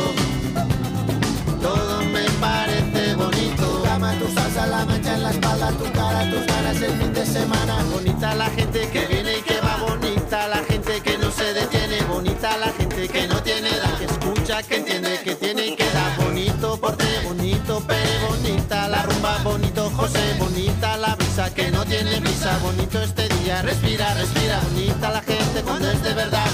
[1.62, 3.66] Todo me parece bonito.
[3.66, 7.14] Tu cama, tu salsa, la mancha en la espalda, tu cara, tus ganas el fin
[7.14, 7.84] de semana.
[7.91, 12.02] Bonita la gente que viene y que va bonita, la gente que no se detiene,
[12.04, 15.89] bonita la gente que no tiene edad, que escucha, que entiende, que tiene y que
[15.91, 21.86] da bonito porte, bonito pere, bonita la rumba, bonito José, bonita la brisa que no
[21.86, 26.51] tiene prisa, bonito este día, respira, respira, bonita la gente cuando es de verdad,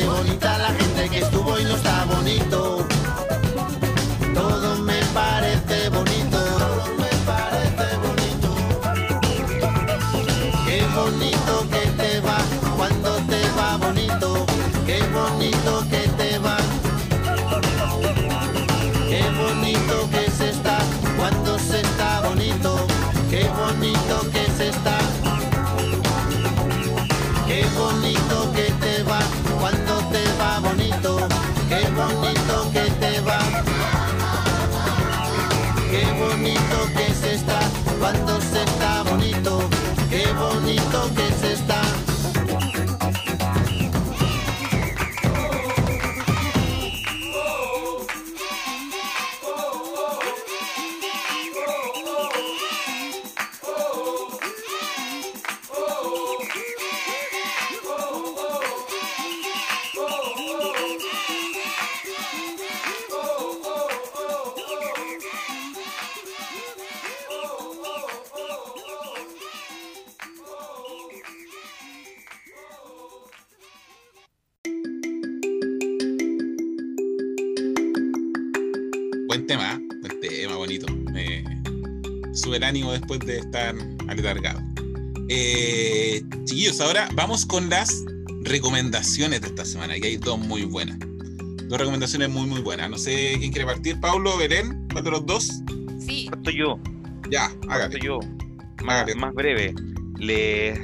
[0.00, 2.69] presente, bonita la gente que estuvo y no está bonito.
[83.10, 83.74] Después de estar
[84.08, 84.60] aletargado.
[85.28, 88.04] Eh, chiquillos, ahora vamos con las
[88.42, 90.98] recomendaciones de esta semana, que hay dos muy buenas.
[91.68, 92.88] Dos recomendaciones muy, muy buenas.
[92.90, 95.62] No sé quién quiere partir, Pablo, Belén, ¿cuál de los dos?
[95.98, 96.78] Sí, Parto yo,
[97.30, 98.00] Ya, parto hágale.
[98.02, 98.20] yo.
[98.84, 99.14] Más, Hágale.
[99.16, 99.74] más breve.
[100.18, 100.78] Les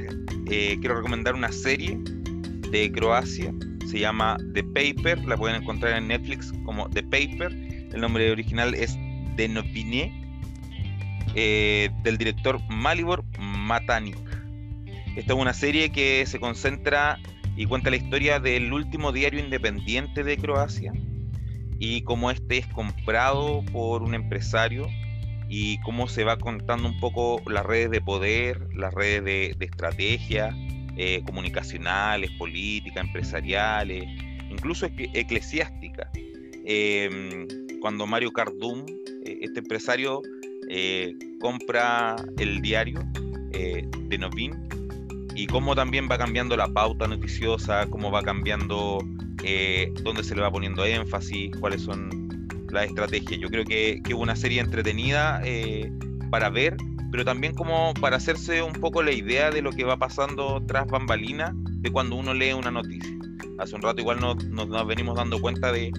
[0.50, 1.98] eh, quiero recomendar una serie
[2.70, 3.52] de Croacia.
[3.88, 5.24] Se llama The Paper.
[5.26, 7.52] La pueden encontrar en Netflix como The Paper.
[7.92, 8.96] El nombre original es
[9.36, 10.25] De Novine,
[11.36, 14.16] eh, del director Malibor Matanic.
[15.16, 17.18] Esta es una serie que se concentra
[17.56, 20.92] y cuenta la historia del último diario independiente de Croacia
[21.78, 24.88] y cómo este es comprado por un empresario
[25.48, 29.24] y cómo se va contando un poco las redes de poder, las redes
[29.58, 30.56] de, estrategia,
[30.96, 34.04] eh, comunicacionales, políticas, empresariales,
[34.50, 36.08] incluso eclesiásticas.
[36.64, 37.46] Em,
[37.80, 38.86] cuando Mario Cardum,
[39.24, 40.22] eh, este empresario,
[40.68, 43.00] eh, compra el diario
[43.50, 44.52] de Novin
[45.34, 48.98] y cómo también va cambiando la pauta noticiosa, cómo va cambiando
[50.02, 52.26] dónde se le va poniendo énfasis, cuáles son
[52.72, 53.36] la estrategia.
[53.36, 55.90] Yo creo que, que una serie entretenida eh,
[56.30, 56.76] para ver,
[57.10, 60.86] pero también como para hacerse un poco la idea de lo que va pasando tras
[60.86, 63.16] bambalina de cuando uno lee una noticia.
[63.58, 65.90] Hace un rato igual nos, nos, venimos dando cuenta de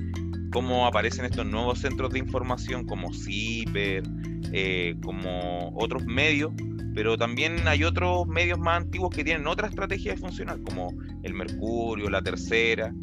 [0.52, 4.04] cómo aparecen estos nuevos centros de información como CIPER,
[4.54, 6.52] eh, como otros medios,
[6.94, 10.90] pero también hay otros medios más antiguos que tienen otra estrategia de funcionar, como
[11.24, 12.94] el Mercurio, la Tercera,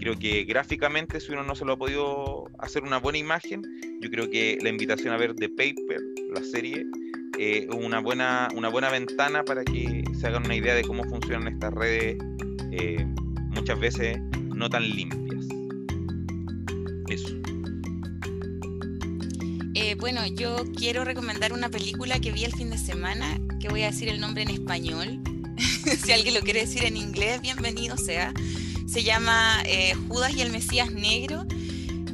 [0.00, 3.62] creo que gráficamente, si uno no se lo ha podido hacer una buena imagen,
[4.00, 6.00] yo creo que la invitación a ver The Paper,
[6.34, 6.86] la serie,
[7.38, 11.54] es una, buena, una buena ventana para que se hagan una idea de cómo funcionan
[11.54, 12.16] estas redes,
[12.72, 13.06] eh,
[13.50, 14.18] muchas veces
[14.54, 15.46] no tan limpias.
[17.08, 17.39] Eso.
[19.82, 23.82] Eh, bueno, yo quiero recomendar una película que vi el fin de semana, que voy
[23.82, 25.22] a decir el nombre en español.
[26.04, 28.34] si alguien lo quiere decir en inglés, bienvenido sea
[28.86, 31.46] se llama eh, Judas y el Mesías Negro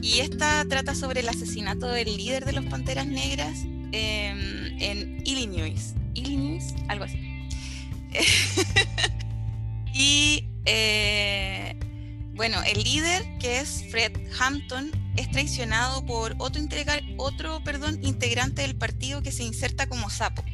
[0.01, 5.95] y esta trata sobre el asesinato del líder de los Panteras Negras em, en Illinois.
[6.15, 7.19] Illinois, algo así.
[9.93, 11.66] y eh,
[12.37, 19.23] bueno, el líder, que es Fred Hampton, es traicionado por otro, perdón, integrante del partido
[19.23, 20.45] que se inserta como sapo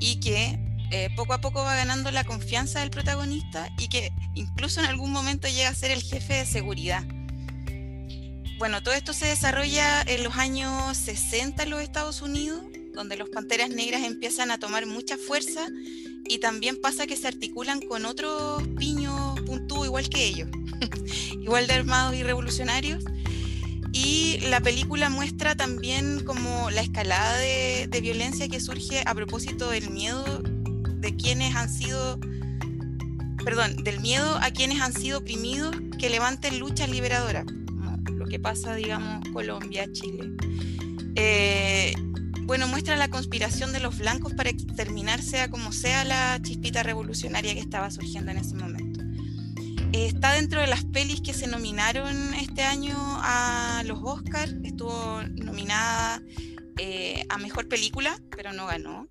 [0.00, 0.58] y que
[0.90, 5.10] eh, poco a poco va ganando la confianza del protagonista y que incluso en algún
[5.10, 7.04] momento llega a ser el jefe de seguridad.
[8.58, 12.60] Bueno, todo esto se desarrolla en los años 60 en los Estados Unidos,
[12.92, 15.68] donde los Panteras Negras empiezan a tomar mucha fuerza
[16.28, 20.48] y también pasa que se articulan con otros piños puntú igual que ellos,
[21.40, 23.04] igual de armados y revolucionarios.
[23.92, 29.90] Y la película muestra también como la escalada de, violencia que surge a propósito del
[29.90, 30.24] miedo
[31.00, 32.20] de quienes han sido,
[33.44, 37.46] perdón, del miedo a quienes han sido oprimidos que levanten luchas liberadoras,
[38.12, 40.30] lo que pasa, digamos, Colombia, Chile.
[41.16, 41.94] Eh,
[42.44, 47.52] bueno, muestra la conspiración de los blancos para exterminar sea como sea la chispita revolucionaria
[47.52, 48.87] que estaba surgiendo en ese momento.
[49.92, 54.54] Está dentro de las pelis que se nominaron este año a los Oscars.
[54.64, 56.22] Estuvo nominada
[56.78, 59.06] eh, a Mejor Película, pero no ganó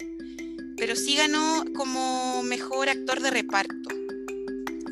[0.77, 3.89] pero sí ganó como mejor actor de reparto.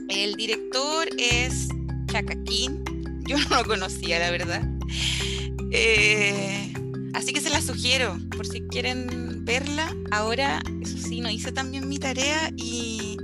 [0.10, 1.70] El director es
[2.12, 2.84] Chaka King,
[3.28, 4.68] yo no lo conocía, la verdad.
[5.72, 6.74] Eh,
[7.14, 9.96] así que se la sugiero, por si quieren verla.
[10.12, 13.18] Ahora, eso sí, no hice también mi tarea y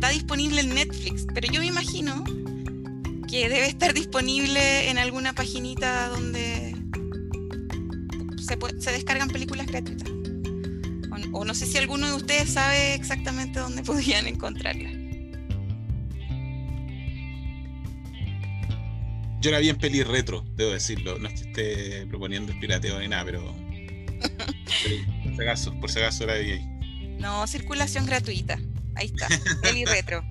[0.00, 2.24] está disponible en Netflix, pero yo me imagino
[3.28, 6.74] que debe estar disponible en alguna paginita donde
[8.38, 10.08] se, se descargan películas gratuitas
[11.32, 14.90] o no sé si alguno de ustedes sabe exactamente dónde podrían encontrarla.
[19.42, 21.18] Yo la vi en peli retro, debo decirlo.
[21.18, 23.54] No es que esté proponiendo pirateo ni nada, pero.
[25.24, 26.66] por, si acaso, por si acaso la vi ahí.
[27.18, 28.58] No, circulación gratuita.
[28.94, 29.28] Ahí está,
[29.62, 30.22] peli retro.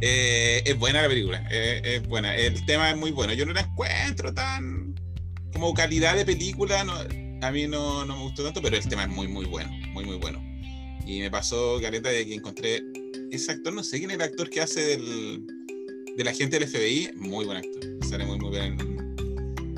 [0.00, 2.34] Eh, es buena la película, eh, es buena.
[2.34, 3.32] El tema es muy bueno.
[3.34, 4.94] Yo no la encuentro tan
[5.52, 6.82] como calidad de película.
[6.82, 6.94] No,
[7.42, 10.04] a mí no, no, me gustó tanto, pero el tema es muy, muy bueno, muy,
[10.04, 10.42] muy bueno.
[11.06, 12.82] Y me pasó, Careta, de que encontré
[13.30, 15.46] ese actor, no sé quién es el actor que hace del,
[16.16, 17.82] del agente del FBI, muy buen actor.
[18.08, 18.76] Sale muy, muy bien,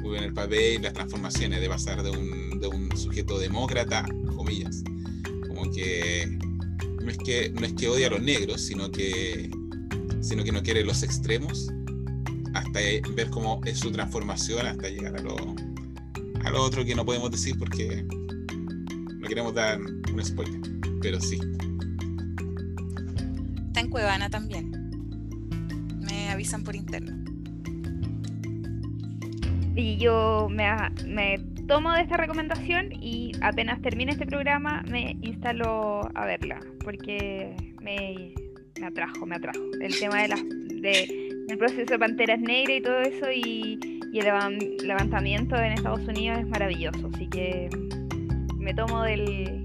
[0.02, 4.04] muy bien el papel, las transformaciones de pasar de un, de un sujeto demócrata,
[4.36, 4.82] comillas,
[5.46, 6.38] como que
[7.04, 9.50] no es que no es que odia a los negros, sino que
[10.20, 11.70] sino que no quiere los extremos
[12.54, 12.80] hasta
[13.14, 15.36] ver cómo es su transformación hasta llegar a lo
[16.44, 18.04] a lo otro que no podemos decir porque
[19.24, 20.60] no queremos dar un spoiler,
[21.00, 21.38] pero sí.
[23.68, 24.70] Está en Cuevana también.
[26.00, 27.12] Me avisan por interno.
[29.74, 30.66] Y yo me,
[31.06, 37.54] me tomo de esta recomendación y apenas termine este programa me instalo a verla, porque
[37.80, 38.34] me,
[38.80, 39.60] me atrajo, me atrajo.
[39.80, 43.78] El tema de las de, del proceso de Panteras Negras y todo eso y,
[44.12, 47.10] y el levan- levantamiento en Estados Unidos es maravilloso.
[47.14, 47.68] Así que
[48.58, 49.62] me tomo del,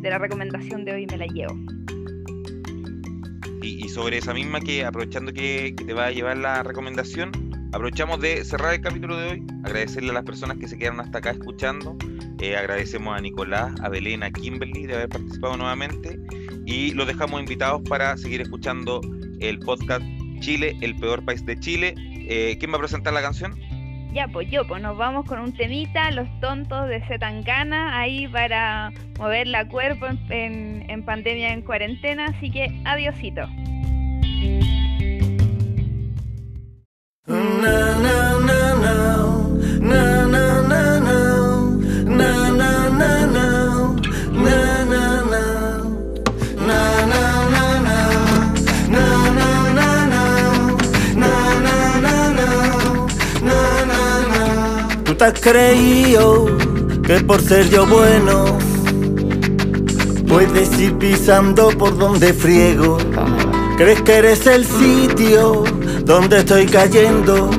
[0.00, 1.54] de la recomendación de hoy y me la llevo.
[3.62, 7.30] Y, sobre esa misma que, aprovechando que te va a llevar la recomendación,
[7.72, 11.18] aprovechamos de cerrar el capítulo de hoy, agradecerle a las personas que se quedaron hasta
[11.18, 11.96] acá escuchando,
[12.40, 16.18] eh, agradecemos a Nicolás, a Belén, a Kimberly de haber participado nuevamente
[16.66, 19.00] y los dejamos invitados para seguir escuchando
[19.40, 20.04] el podcast
[20.40, 21.94] Chile, el peor país de Chile.
[22.28, 23.54] Eh, ¿Quién va a presentar la canción?
[24.12, 28.92] Ya, pues yo, pues nos vamos con un temita, Los Tontos de Zetangana, ahí para
[29.18, 33.48] mover la cuerpo en, en- pandemia, en cuarentena, así que adiosito.
[55.30, 56.46] Te creído
[57.06, 58.58] que por ser yo bueno
[60.26, 62.98] puedes ir pisando por donde friego.
[63.76, 65.62] Crees que eres el sitio
[66.04, 67.50] donde estoy cayendo.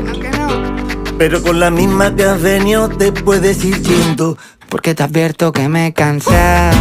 [1.18, 4.38] Pero con la misma que has venido te puedes ir yendo.
[4.68, 6.76] Porque te advierto que me cansado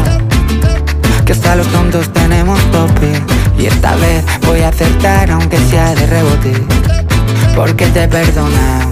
[1.27, 3.13] Que hasta los tontos tenemos tope
[3.59, 6.55] Y esta vez voy a acertar aunque sea de rebote
[7.55, 8.92] Porque te he perdonado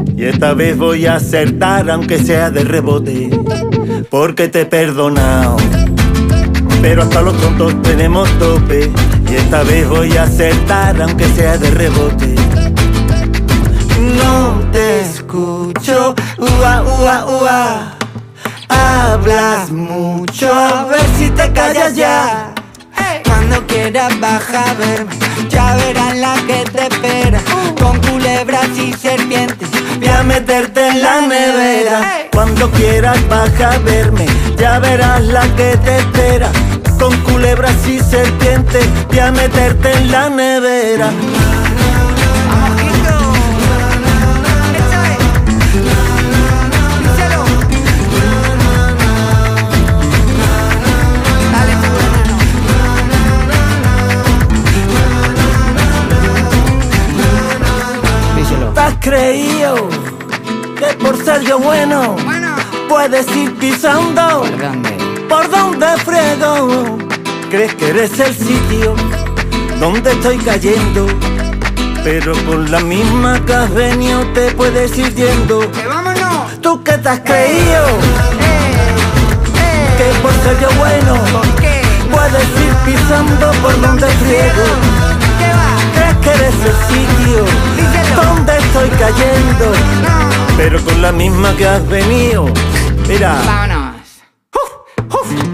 [0.21, 3.31] Y esta vez voy a acertar aunque sea de rebote.
[4.11, 5.57] Porque te he perdonado.
[6.79, 8.91] Pero hasta los tontos tenemos tope.
[9.31, 12.35] Y esta vez voy a acertar aunque sea de rebote.
[14.15, 17.97] No te escucho, ua, ua, ua.
[18.69, 22.53] Hablas mucho, a ver si te callas ya.
[23.25, 27.39] Cuando quieras baja a verme, ya verás la que te espera.
[27.79, 29.69] Con culebras y serpientes.
[29.99, 32.27] Voy a meterte en la nevera.
[32.31, 34.25] Cuando quieras baja a verme,
[34.57, 36.49] ya verás la que te espera.
[36.99, 41.11] Con culebras y serpientes, voy a meterte en la nevera.
[59.01, 59.89] Creído
[60.77, 62.15] que por ser yo bueno
[62.87, 64.89] puedes ir pisando ¿Por dónde?
[65.27, 66.97] por donde friego?
[67.49, 68.95] ¿Crees que eres el sitio
[69.79, 71.07] donde estoy cayendo?
[72.03, 75.69] Pero con la misma que has venido te puedes ir yendo.
[75.87, 76.61] vámonos!
[76.61, 77.85] ¿Tú qué te has creído?
[79.97, 81.13] Que por ser yo bueno
[81.59, 81.81] qué?
[82.11, 84.65] puedes ir pisando por donde friego.
[85.39, 85.71] ¿Qué va?
[85.95, 87.45] ¿Crees que eres el sitio
[88.15, 89.71] ¿Dónde estoy cayendo?
[90.57, 92.45] Pero con la misma que has venido.
[93.07, 93.41] Mira.
[93.45, 93.95] Vámonos.
[94.53, 95.50] Uf, uf.